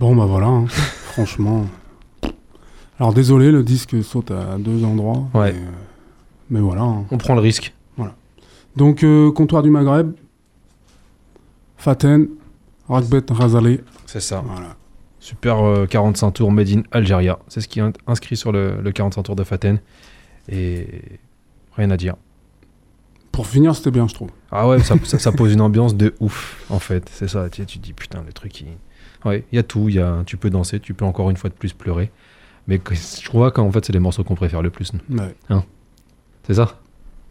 Bon, 0.00 0.16
bah 0.16 0.24
voilà, 0.26 0.46
hein. 0.48 0.66
franchement. 1.12 1.66
Alors 2.98 3.14
désolé, 3.14 3.52
le 3.52 3.62
disque 3.62 4.02
saute 4.02 4.32
à 4.32 4.56
deux 4.58 4.82
endroits. 4.84 5.28
Ouais. 5.32 5.52
Mais, 5.52 5.58
euh, 5.60 5.70
mais 6.50 6.58
voilà. 6.60 6.82
hein. 6.82 7.04
On 7.12 7.18
prend 7.18 7.36
le 7.36 7.40
risque. 7.40 7.72
Voilà. 7.96 8.16
Donc, 8.74 9.04
euh, 9.04 9.30
comptoir 9.30 9.62
du 9.62 9.70
Maghreb, 9.70 10.10
Faten, 11.76 12.26
Ragbet 12.88 13.22
Razali. 13.30 13.78
C'est 14.06 14.18
ça. 14.18 14.42
Voilà. 14.44 14.74
Super 15.20 15.64
euh, 15.64 15.86
45 15.86 16.32
tours 16.32 16.50
made 16.50 16.68
in 16.70 16.82
Algeria. 16.90 17.38
C'est 17.46 17.60
ce 17.60 17.68
qui 17.68 17.78
est 17.78 17.82
in- 17.82 17.92
inscrit 18.08 18.36
sur 18.36 18.50
le, 18.50 18.80
le 18.82 18.90
45 18.90 19.22
tours 19.22 19.36
de 19.36 19.44
Faten. 19.44 19.78
Et 20.48 20.88
rien 21.76 21.92
à 21.92 21.96
dire. 21.96 22.16
Pour 23.38 23.46
finir, 23.46 23.76
c'était 23.76 23.92
bien, 23.92 24.08
je 24.08 24.14
trouve. 24.14 24.30
Ah 24.50 24.66
ouais, 24.66 24.80
ça, 24.80 24.96
ça- 25.04 25.20
ça 25.20 25.30
pose 25.30 25.52
une 25.52 25.60
ambiance 25.60 25.94
de 25.94 26.12
ouf, 26.18 26.60
en 26.70 26.80
fait. 26.80 27.08
C'est 27.14 27.28
ça. 27.28 27.48
Tu, 27.48 27.64
tu 27.66 27.78
te 27.78 27.84
dis, 27.84 27.92
putain, 27.92 28.24
le 28.26 28.32
truc, 28.32 28.60
il... 28.62 28.66
Ouais, 29.24 29.44
il 29.52 29.56
y 29.56 29.58
a 29.60 29.62
tout. 29.62 29.88
Y 29.88 30.00
a, 30.00 30.24
tu 30.26 30.36
peux 30.36 30.50
danser, 30.50 30.80
tu 30.80 30.92
peux 30.92 31.04
encore 31.04 31.30
une 31.30 31.36
fois 31.36 31.48
de 31.48 31.54
plus 31.54 31.72
pleurer. 31.72 32.10
Mais 32.66 32.80
je 32.90 33.28
crois 33.28 33.52
qu'en 33.52 33.70
fait, 33.70 33.84
c'est 33.84 33.92
les 33.92 34.00
morceaux 34.00 34.24
qu'on 34.24 34.34
préfère 34.34 34.60
le 34.60 34.70
plus. 34.70 34.90
Ouais. 35.08 35.36
Hein 35.50 35.62
c'est 36.48 36.54
ça 36.54 36.80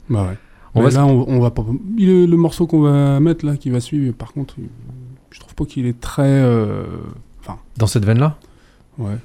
Bah 0.10 0.28
ouais. 0.30 0.38
On 0.76 0.82
Mais 0.82 0.92
va 0.92 1.00
là, 1.02 1.06
on, 1.08 1.26
on 1.28 1.42
va 1.42 1.52
pas. 1.52 1.66
le 1.98 2.26
morceau 2.38 2.68
qu'on 2.68 2.80
va 2.84 3.20
mettre 3.20 3.46
là, 3.46 3.58
qui 3.58 3.70
va 3.70 3.82
suivre, 3.82 4.14
par 4.16 4.32
contre, 4.32 4.56
je 5.32 5.40
trouve 5.42 5.56
pas 5.56 5.66
qu'il 5.66 5.88
est 5.88 6.00
très. 6.00 6.24
euh, 6.24 6.86
Enfin. 7.42 7.58
Dans 7.76 7.88
cette 7.88 8.06
veine-là? 8.06 8.38
Ouais. 8.98 9.18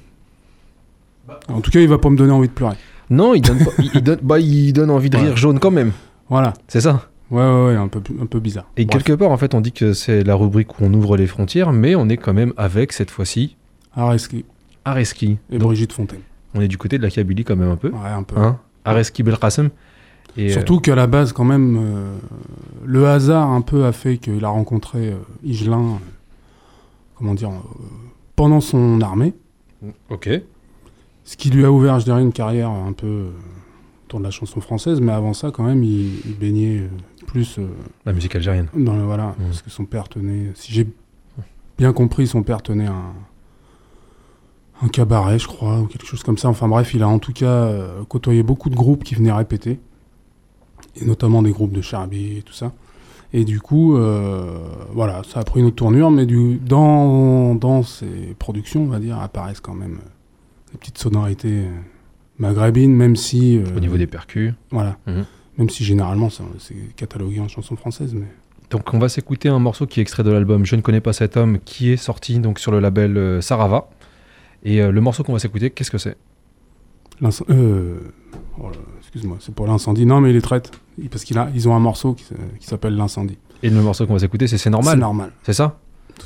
En 1.47 1.61
tout 1.61 1.71
cas, 1.71 1.79
il 1.79 1.87
va 1.87 1.97
pas 1.97 2.09
me 2.09 2.17
donner 2.17 2.33
envie 2.33 2.49
de 2.49 2.53
pleurer. 2.53 2.75
Non, 3.09 3.33
il 3.35 3.41
donne, 3.41 3.59
pas- 3.63 3.71
il, 3.79 3.91
il 3.93 4.01
donne, 4.03 4.19
bah, 4.21 4.39
il 4.39 4.73
donne 4.73 4.89
envie 4.89 5.09
de 5.09 5.15
rire 5.17 5.37
jaune 5.37 5.59
quand 5.59 5.71
même. 5.71 5.93
Voilà. 6.29 6.53
C'est 6.67 6.81
ça 6.81 7.09
Ouais, 7.31 7.41
ouais, 7.41 7.65
ouais, 7.67 7.75
un 7.75 7.87
peu, 7.87 8.01
un 8.21 8.25
peu 8.27 8.39
bizarre. 8.39 8.65
Et 8.77 8.85
Bref. 8.85 9.03
quelque 9.03 9.17
part, 9.17 9.31
en 9.31 9.37
fait, 9.37 9.55
on 9.55 9.61
dit 9.61 9.71
que 9.71 9.93
c'est 9.93 10.23
la 10.23 10.35
rubrique 10.35 10.79
où 10.79 10.83
on 10.85 10.93
ouvre 10.93 11.17
les 11.17 11.25
frontières, 11.25 11.71
mais 11.73 11.95
on 11.95 12.07
est 12.09 12.17
quand 12.17 12.33
même 12.33 12.53
avec, 12.57 12.93
cette 12.93 13.09
fois-ci, 13.09 13.55
Areski 13.95 14.45
Areski. 14.85 15.37
et 15.49 15.57
Donc, 15.57 15.67
Brigitte 15.69 15.93
Fontaine. 15.93 16.19
on 16.53 16.61
est 16.61 16.67
du 16.67 16.77
côté 16.77 16.97
de 16.97 17.03
la 17.03 17.09
Kabylie 17.09 17.43
quand 17.43 17.55
même 17.55 17.71
un 17.71 17.75
peu. 17.77 17.89
Ouais, 17.89 18.09
un 18.09 18.23
peu. 18.23 18.37
Hein? 18.37 18.59
Areski 18.85 19.23
Belkacem. 19.23 19.69
Et, 20.37 20.49
euh, 20.49 20.53
Surtout 20.53 20.79
qu'à 20.79 20.95
la 20.95 21.07
base, 21.07 21.31
quand 21.33 21.43
même, 21.45 21.77
euh, 21.79 22.17
le 22.85 23.07
hasard 23.07 23.49
un 23.49 23.61
peu 23.61 23.85
a 23.85 23.91
fait 23.91 24.17
qu'il 24.17 24.43
a 24.45 24.49
rencontré 24.49 25.09
euh, 25.11 25.15
Higelin, 25.43 25.79
euh, 25.81 25.97
comment 27.15 27.33
dire, 27.33 27.51
pendant 28.35 28.59
son 28.61 28.99
armée. 29.01 29.33
Ok. 30.09 30.29
Ce 31.23 31.37
qui 31.37 31.49
lui 31.49 31.63
a 31.65 31.71
ouvert, 31.71 31.99
je 31.99 32.05
dirais, 32.05 32.21
une 32.21 32.33
carrière 32.33 32.69
un 32.69 32.93
peu 32.93 33.27
autour 34.13 34.19
de 34.19 34.25
la 34.25 34.31
chanson 34.31 34.61
française, 34.61 35.01
mais 35.01 35.11
avant 35.11 35.33
ça, 35.33 35.49
quand 35.49 35.63
même, 35.63 35.83
il, 35.83 36.19
il 36.25 36.37
baignait 36.37 36.81
euh, 36.81 36.87
plus 37.25 37.57
euh, 37.57 37.65
La 38.05 38.13
musique 38.13 38.35
algérienne. 38.35 38.67
dans 38.75 38.95
le 38.95 39.01
voilà, 39.01 39.33
Mm. 39.39 39.43
parce 39.45 39.61
que 39.63 39.71
son 39.71 39.85
père 39.85 40.07
tenait, 40.07 40.51
si 40.53 40.71
j'ai 40.71 40.87
bien 41.79 41.93
compris, 41.93 42.27
son 42.27 42.43
père 42.43 42.61
tenait 42.61 42.85
un 42.87 43.13
un 44.81 44.87
cabaret, 44.89 45.39
je 45.39 45.47
crois, 45.47 45.79
ou 45.79 45.85
quelque 45.85 46.05
chose 46.05 46.23
comme 46.23 46.37
ça. 46.37 46.49
Enfin 46.49 46.67
bref, 46.67 46.93
il 46.93 47.03
a 47.03 47.07
en 47.07 47.17
tout 47.19 47.31
cas 47.31 47.45
euh, 47.45 48.03
côtoyé 48.03 48.43
beaucoup 48.43 48.69
de 48.69 48.75
groupes 48.75 49.03
qui 49.03 49.15
venaient 49.15 49.31
répéter, 49.31 49.79
et 50.99 51.05
notamment 51.05 51.41
des 51.41 51.51
groupes 51.51 51.71
de 51.71 51.81
Charby 51.81 52.37
et 52.37 52.41
tout 52.41 52.53
ça. 52.53 52.73
Et 53.31 53.45
du 53.45 53.61
coup, 53.61 53.95
euh, 53.97 54.59
voilà, 54.91 55.21
ça 55.23 55.39
a 55.39 55.43
pris 55.43 55.61
une 55.61 55.67
autre 55.67 55.77
tournure, 55.77 56.11
mais 56.11 56.25
du, 56.25 56.57
dans, 56.57 57.55
dans 57.55 57.81
ces 57.81 58.35
productions, 58.37 58.83
on 58.83 58.87
va 58.87 58.99
dire, 58.99 59.17
apparaissent 59.19 59.61
quand 59.61 59.73
même 59.73 59.99
des 60.71 60.77
petites 60.77 60.97
sonorités 60.97 61.63
maghrébines, 62.39 62.93
même 62.95 63.15
si... 63.15 63.57
euh, 63.57 63.63
Au 63.77 63.79
niveau 63.79 63.97
des 63.97 64.07
percus. 64.07 64.53
Voilà. 64.71 64.97
Mhm. 65.07 65.25
Même 65.57 65.69
si 65.69 65.83
généralement, 65.83 66.29
c'est 66.29 66.95
catalogué 66.95 67.39
en 67.39 67.47
chanson 67.47 67.75
française, 67.75 68.13
mais... 68.13 68.25
Donc 68.69 68.91
on 68.93 68.97
va 68.97 69.07
s'écouter 69.07 69.49
un 69.49 69.59
morceau 69.59 69.85
qui 69.85 69.99
est 69.99 70.01
extrait 70.01 70.23
de 70.23 70.31
l'album 70.31 70.65
Je 70.65 70.75
ne 70.75 70.81
connais 70.81 71.01
pas 71.01 71.13
cet 71.13 71.37
homme 71.37 71.59
qui 71.63 71.91
est 71.91 71.97
sorti 71.97 72.39
donc 72.39 72.57
sur 72.57 72.71
le 72.71 72.79
label 72.79 73.17
euh, 73.17 73.39
Sarava. 73.41 73.87
Et 74.63 74.81
euh, 74.81 74.91
le 74.91 74.99
morceau 74.99 75.23
qu'on 75.23 75.33
va 75.33 75.39
s'écouter, 75.39 75.69
qu'est-ce 75.69 75.91
que 75.91 75.99
c'est? 75.99 76.17
Euh, 77.49 77.99
oh 78.59 78.69
excuse-moi, 78.99 79.37
c'est 79.39 79.53
pour 79.53 79.67
l'incendie. 79.67 80.05
Non, 80.05 80.21
mais 80.21 80.31
il 80.31 80.33
les 80.33 80.41
traite. 80.41 80.71
Parce 81.11 81.23
qu'ils 81.23 81.37
ils 81.53 81.69
ont 81.69 81.75
un 81.75 81.79
morceau 81.79 82.13
qui, 82.13 82.25
qui 82.59 82.65
s'appelle 82.65 82.95
L'incendie. 82.95 83.37
Et 83.61 83.69
le 83.69 83.81
morceau 83.81 84.07
qu'on 84.07 84.13
va 84.13 84.19
s'écouter, 84.19 84.47
c'est 84.47 84.57
C'est 84.57 84.69
normal. 84.71 84.95
C'est 84.95 84.99
normal. 85.01 85.31
C'est 85.43 85.53
ça? 85.53 85.79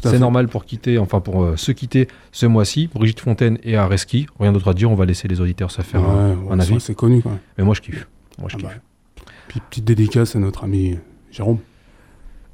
C'est 0.04 0.20
normal 0.20 0.48
pour 0.48 0.66
quitter, 0.66 0.98
enfin 0.98 1.20
pour 1.22 1.44
euh, 1.44 1.56
se 1.58 1.72
quitter 1.72 2.08
ce 2.32 2.46
mois-ci. 2.46 2.90
Brigitte 2.94 3.20
Fontaine 3.20 3.58
et 3.64 3.76
Areski. 3.76 4.28
Rien 4.40 4.52
d'autre 4.52 4.70
à 4.70 4.74
dire, 4.74 4.92
on 4.92 4.96
va 4.96 5.06
laisser 5.06 5.28
les 5.28 5.42
auditeurs 5.42 5.72
se 5.72 5.82
faire 5.82 6.02
Ouais, 6.02 6.08
un, 6.08 6.36
ouais, 6.36 6.52
un 6.54 6.60
ça, 6.60 6.72
avis. 6.74 6.82
C'est 6.82 6.96
connu. 6.96 7.24
Mais 7.58 7.64
moi 7.64 7.74
je 7.74 7.82
kiffe. 7.82 8.08
Moi 8.40 8.50
je 8.50 8.56
Ah 8.58 8.60
kiffe. 8.60 8.70
bah. 8.70 9.24
Puis 9.48 9.62
petite 9.70 9.86
dédicace 9.86 10.36
à 10.36 10.40
notre 10.40 10.64
ami 10.66 10.98
Jérôme. 11.32 11.60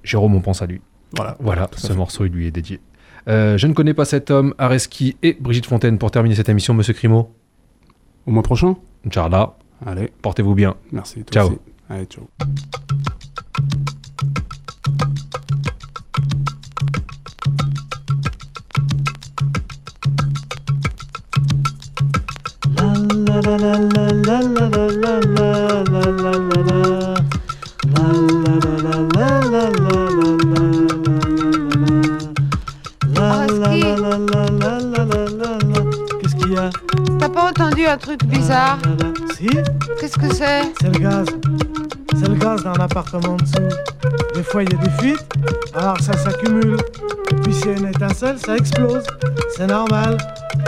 Jérôme, 0.04 0.36
on 0.36 0.42
pense 0.42 0.62
à 0.62 0.66
lui. 0.66 0.82
Voilà. 1.16 1.36
Voilà, 1.40 1.70
ce 1.76 1.88
fait. 1.88 1.94
morceau 1.96 2.26
il 2.26 2.32
lui 2.32 2.48
est 2.48 2.52
dédié. 2.52 2.80
Euh, 3.28 3.58
je 3.58 3.68
ne 3.68 3.74
connais 3.74 3.94
pas 3.94 4.06
cet 4.06 4.32
homme, 4.32 4.54
Areski 4.58 5.16
et 5.24 5.38
Brigitte 5.40 5.66
Fontaine 5.66 5.98
pour 5.98 6.12
terminer 6.12 6.36
cette 6.36 6.50
émission, 6.50 6.74
Monsieur 6.74 6.94
Crimo. 6.94 7.34
Au 8.26 8.32
mois 8.32 8.44
prochain 8.44 8.76
Inch'Allah. 9.06 9.56
Allez. 9.86 10.12
Portez-vous 10.22 10.56
bien. 10.56 10.76
Merci. 10.92 11.24
toi 11.24 11.34
Ciao. 11.34 11.48
aussi. 11.50 11.60
Allez, 11.90 12.06
ciao. 12.06 12.28
Qu'est-ce 23.34 23.42
qu'il 36.36 36.54
y 36.54 36.58
a? 36.58 36.70
T'as 37.20 37.30
pas 37.30 37.50
entendu 37.50 37.88
un 37.88 37.98
truc 37.98 38.24
bizarre? 38.26 38.78
Si, 39.36 39.48
Qu'est-ce 40.00 40.20
que 40.20 40.32
c'est? 40.32 40.62
C'est 40.80 40.94
le 40.94 41.00
gaz. 41.00 41.26
C'est 42.16 42.28
le 42.28 42.36
gaz 42.36 42.64
d'un 42.64 42.74
appartement 42.74 43.34
en 43.34 43.38
dessous. 43.38 43.76
Des 44.36 44.44
fois, 44.44 44.62
il 44.62 44.72
y 44.72 44.76
a 44.76 44.78
des 44.78 44.92
fuites, 45.02 45.26
alors 45.74 46.00
ça 46.02 46.14
s'accumule. 46.14 46.78
Et 47.32 47.36
puis, 47.36 47.54
s'il 47.54 47.72
y 47.72 47.74
a 47.74 47.78
une 47.78 47.88
étincelle, 47.88 48.38
ça 48.38 48.56
explose. 48.56 49.04
C'est 49.58 49.68
normal. 49.68 50.18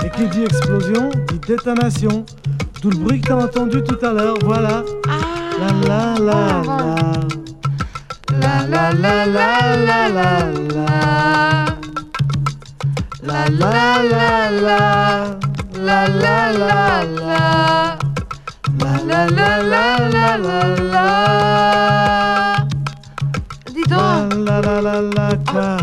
Et 0.04 0.10
qui 0.10 0.28
dit 0.28 0.44
explosion, 0.44 1.10
dit 1.28 1.40
détonation. 1.40 2.26
Tout 2.82 2.90
le 2.90 2.98
bruit 2.98 3.22
que 3.22 3.28
t'as 3.28 3.36
entendu 3.36 3.84
tout 3.84 3.98
à 4.06 4.12
l'heure, 4.14 4.38
voilà. 4.44 4.84
La 5.60 5.68
la 5.88 6.14
la 6.20 6.62
la. 6.66 6.96
La 8.40 8.66
la 8.68 8.92
la 8.92 9.26
la 9.26 9.76
la 9.76 10.10
la 10.10 10.52
la. 10.74 10.90
La 13.24 13.50
la 13.50 14.04
la 14.04 14.52
la. 14.52 15.38
La 15.84 16.08
la 16.08 16.52
la 16.52 17.04
la. 17.04 17.98
La 18.80 18.94
la 19.06 19.26
la 19.30 19.62
la 19.64 20.08
la 20.10 20.38
la 20.38 20.60
la. 20.92 21.08
Dis 23.74 23.84
donc, 23.84 24.34
La 24.46 24.62
la 24.62 24.82
la 24.82 25.02
la 25.02 25.36
quoi 25.52 25.78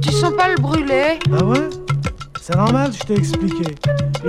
tu 0.00 0.12
sens 0.12 0.34
pas 0.36 0.48
le 0.48 0.60
brûler 0.60 1.18
Ah 1.32 1.44
ouais 1.44 1.68
C'est 2.46 2.56
normal, 2.56 2.90
je 2.92 3.02
t'ai 3.06 3.14
expliqué. 3.14 3.74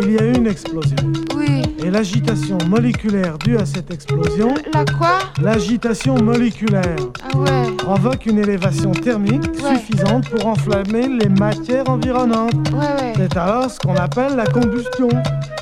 Il 0.01 0.11
y 0.13 0.17
a 0.17 0.23
eu 0.23 0.35
une 0.35 0.47
explosion. 0.47 0.95
Oui. 1.35 1.63
Et 1.83 1.89
l'agitation 1.91 2.57
moléculaire 2.69 3.37
due 3.39 3.57
à 3.57 3.65
cette 3.65 3.91
explosion, 3.93 4.53
La 4.73 4.85
quoi? 4.85 5.19
l'agitation 5.41 6.15
moléculaire, 6.15 6.95
Ah 7.21 7.37
ouais. 7.37 7.71
provoque 7.77 8.25
une 8.25 8.39
élévation 8.39 8.91
thermique 8.91 9.43
Ouais. 9.61 9.75
suffisante 9.75 10.29
pour 10.29 10.47
enflammer 10.47 11.09
les 11.09 11.27
matières 11.27 11.89
environnantes. 11.89 12.53
Ouais, 12.71 12.77
ouais. 13.03 13.13
C'est 13.17 13.35
alors 13.35 13.69
ce 13.69 13.79
qu'on 13.81 13.95
appelle 13.97 14.37
la 14.37 14.45
combustion. 14.45 15.09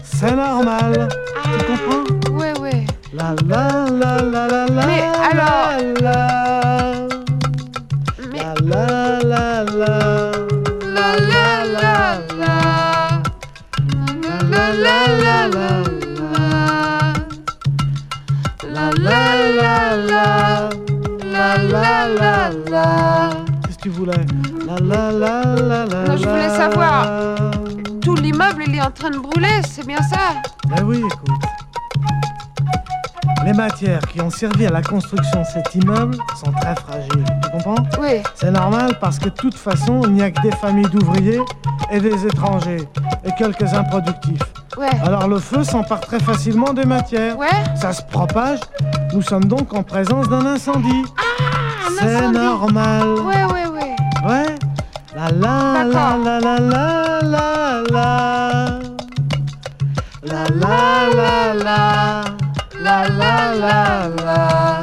C'est 0.04 0.36
normal. 0.36 1.08
Tu 1.44 1.66
comprends? 1.66 2.38
Ouais, 2.38 2.54
ouais. 2.60 2.86
La 3.16 3.34
la 3.48 3.88
la 3.90 4.22
la 4.22 4.48
la 4.48 4.66
la. 4.68 4.86
Mais 4.86 5.02
alors- 5.32 5.94
La 6.02 6.02
la 6.02 6.43
La 21.84 22.08
la 22.08 22.50
la 22.50 22.50
la. 22.72 23.30
Qu'est-ce 23.66 23.78
que 23.78 23.84
tu 23.84 23.90
voulais? 23.90 24.26
La 24.66 24.76
la 24.80 25.12
la 25.12 25.44
la 25.44 25.86
la. 25.86 26.04
Non, 26.06 26.16
je 26.16 26.26
voulais 26.30 26.48
la. 26.48 26.58
savoir. 26.58 27.08
Tout 28.02 28.16
l'immeuble, 28.16 28.64
il 28.68 28.76
est 28.76 28.82
en 28.82 28.90
train 28.92 29.10
de 29.10 29.18
brûler, 29.18 29.62
c'est 29.70 29.86
bien 29.86 30.02
ça? 30.02 30.42
Ben 30.70 30.82
oui, 30.86 31.00
écoute. 31.00 31.30
Les 33.46 33.52
matières 33.52 34.00
qui 34.00 34.22
ont 34.22 34.30
servi 34.30 34.66
à 34.66 34.70
la 34.70 34.82
construction 34.82 35.42
de 35.42 35.46
cet 35.46 35.76
immeuble 35.76 36.16
sont 36.42 36.54
très 36.54 36.74
fragiles. 36.76 37.26
Tu 37.44 37.52
comprends? 37.52 37.84
Oui. 38.00 38.22
C'est 38.36 38.52
normal 38.52 38.98
parce 39.02 39.20
que 39.20 39.26
de 39.26 39.32
toute 39.32 39.56
façon, 39.56 40.04
il 40.06 40.14
n'y 40.14 40.22
a 40.22 40.32
que 40.32 40.42
des 40.42 40.56
familles 40.56 40.90
d'ouvriers 40.90 41.42
et 41.92 42.00
des 42.00 42.26
étrangers 42.26 42.88
et 43.26 43.32
quelques 43.38 43.74
improductifs. 43.74 44.40
Ouais. 44.78 44.88
Alors 45.04 45.28
le 45.28 45.40
feu 45.40 45.66
s'empare 45.66 46.00
très 46.00 46.22
facilement 46.22 46.72
des 46.72 46.86
matières. 46.86 47.38
Ouais. 47.38 47.50
Ça 47.76 47.92
se 47.92 48.02
propage. 48.04 48.60
Nous 49.14 49.22
sommes 49.22 49.46
donc 49.46 49.74
en 49.74 49.84
présence 49.84 50.30
d'un 50.30 50.46
incendie. 50.46 51.04
Ah, 51.18 51.24
C'est 52.00 52.32
normal. 52.32 53.08
Ouais, 53.20 53.44
ouais, 53.46 53.68
ouais. 53.68 53.96
Ouais. 54.26 54.56
La 55.16 55.30
la 55.30 55.84
la 55.84 56.18
la 56.18 56.40
la 56.40 56.60
la 56.60 57.22
la 57.22 57.84
la. 57.92 58.80
La 60.24 60.44
la 60.50 61.10
la 61.20 61.54
la. 61.54 62.24
La 62.82 63.08
la 63.08 63.56
la 63.56 64.08
la. 64.24 64.80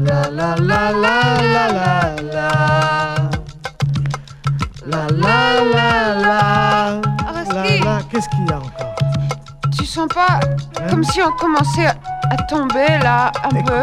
La 0.00 0.30
la 0.30 0.54
la 0.56 0.92
la 0.92 1.22
la 1.42 1.64
la 1.72 2.16
la. 2.32 2.50
La 4.86 5.02
la 5.08 5.38
la 5.74 5.88
la. 6.26 6.40
Areski. 7.28 7.80
La 7.80 7.84
la. 7.84 8.02
Qu'est-ce 8.10 8.28
qu'il 8.28 8.46
y 8.46 8.52
a 8.52 8.58
encore 8.58 8.94
Tu 9.76 9.84
sens 9.84 10.08
pas 10.14 10.40
comme 10.88 11.04
si 11.04 11.20
on 11.22 11.32
commençait 11.32 11.86
à 11.86 12.36
tomber 12.48 12.98
là, 13.02 13.32
un 13.44 13.62
peu. 13.62 13.82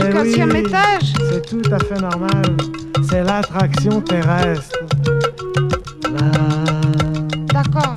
du 0.00 0.06
Mais 0.06 0.12
quinzième 0.12 0.50
oui, 0.50 0.58
étage 0.58 1.12
C'est 1.30 1.46
tout 1.46 1.62
à 1.72 1.78
fait 1.78 2.00
normal. 2.00 2.42
C'est 3.08 3.22
l'attraction 3.22 4.00
terrestre. 4.00 4.78
La 6.04 6.30
D'accord. 7.52 7.96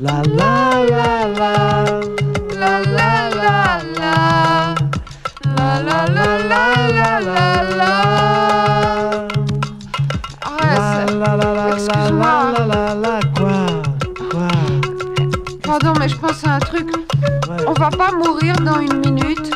la 0.00 0.22
la 0.22 0.82
la 0.90 1.28
la. 1.38 1.84
La 2.58 2.80
la 2.80 3.30
la 3.30 3.78
la. 3.98 4.74
La 5.56 5.82
la 5.82 6.06
la 6.06 6.38
la 6.38 6.62
la 6.90 7.20
la 7.20 7.76
la. 7.76 7.92
La 10.62 10.76
Arrête. 10.76 11.10
la 11.18 11.36
la 11.36 11.36
la 11.36 11.54
la 11.54 11.68
Excuse-moi. 11.74 12.36
la 12.58 12.66
la 12.66 12.94
la 12.94 13.20
quoi 13.36 13.66
Quoi 14.30 14.48
Quand 15.64 15.78
va 17.74 17.90
pas 17.90 18.12
mourir 18.12 18.54
dans 18.60 18.80
une 18.80 18.98
minute 19.00 19.50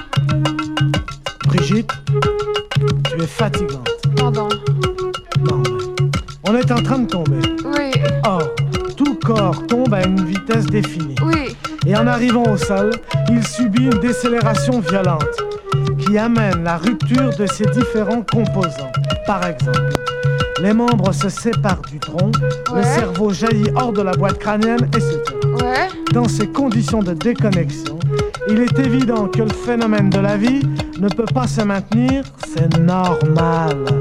fatigante. 3.31 3.89
Pardon. 4.17 4.49
Non, 5.49 5.63
on 6.49 6.55
est 6.55 6.71
en 6.71 6.83
train 6.83 6.99
de 7.01 7.07
tomber. 7.07 7.39
Oui, 7.65 7.93
Or, 8.27 8.43
tout 8.97 9.15
corps 9.25 9.67
tombe 9.67 9.95
à 9.95 10.05
une 10.07 10.25
vitesse 10.25 10.67
définie. 10.67 11.15
oui. 11.25 11.57
Et 11.87 11.97
en 11.97 12.07
arrivant 12.07 12.43
au 12.43 12.59
sol, 12.59 12.91
il 13.31 13.47
subit 13.47 13.85
une 13.85 14.01
décélération 14.01 14.81
violente 14.81 15.25
qui 15.99 16.19
amène 16.19 16.63
la 16.63 16.77
rupture 16.77 17.31
de 17.39 17.47
ses 17.47 17.65
différents 17.67 18.23
composants. 18.31 18.93
Par 19.27 19.47
exemple, 19.47 19.89
les 20.61 20.75
membres 20.75 21.13
se 21.15 21.31
séparent 21.31 21.81
du 21.91 21.99
tronc, 21.99 22.33
le 22.75 22.83
cerveau 22.83 23.33
jaillit 23.33 23.71
hors 23.75 23.95
de 23.95 24.03
la 24.03 24.13
boîte 24.13 24.39
crânienne, 24.39 24.83
etc. 24.95 25.19
Ouais. 25.59 25.89
Dans 26.13 26.29
ces 26.29 26.49
conditions 26.49 27.03
de 27.03 27.15
déconnexion, 27.15 27.99
il 28.51 28.59
est 28.61 28.79
évident 28.79 29.29
que 29.29 29.41
le 29.41 29.49
phénomène 29.65 30.11
de 30.11 30.19
la 30.21 30.37
vie 30.37 30.61
ne 31.01 31.09
peut 31.09 31.25
pas 31.25 31.47
se 31.47 31.63
maintenir, 31.63 32.25
c'est 32.47 32.79
normal. 32.79 34.00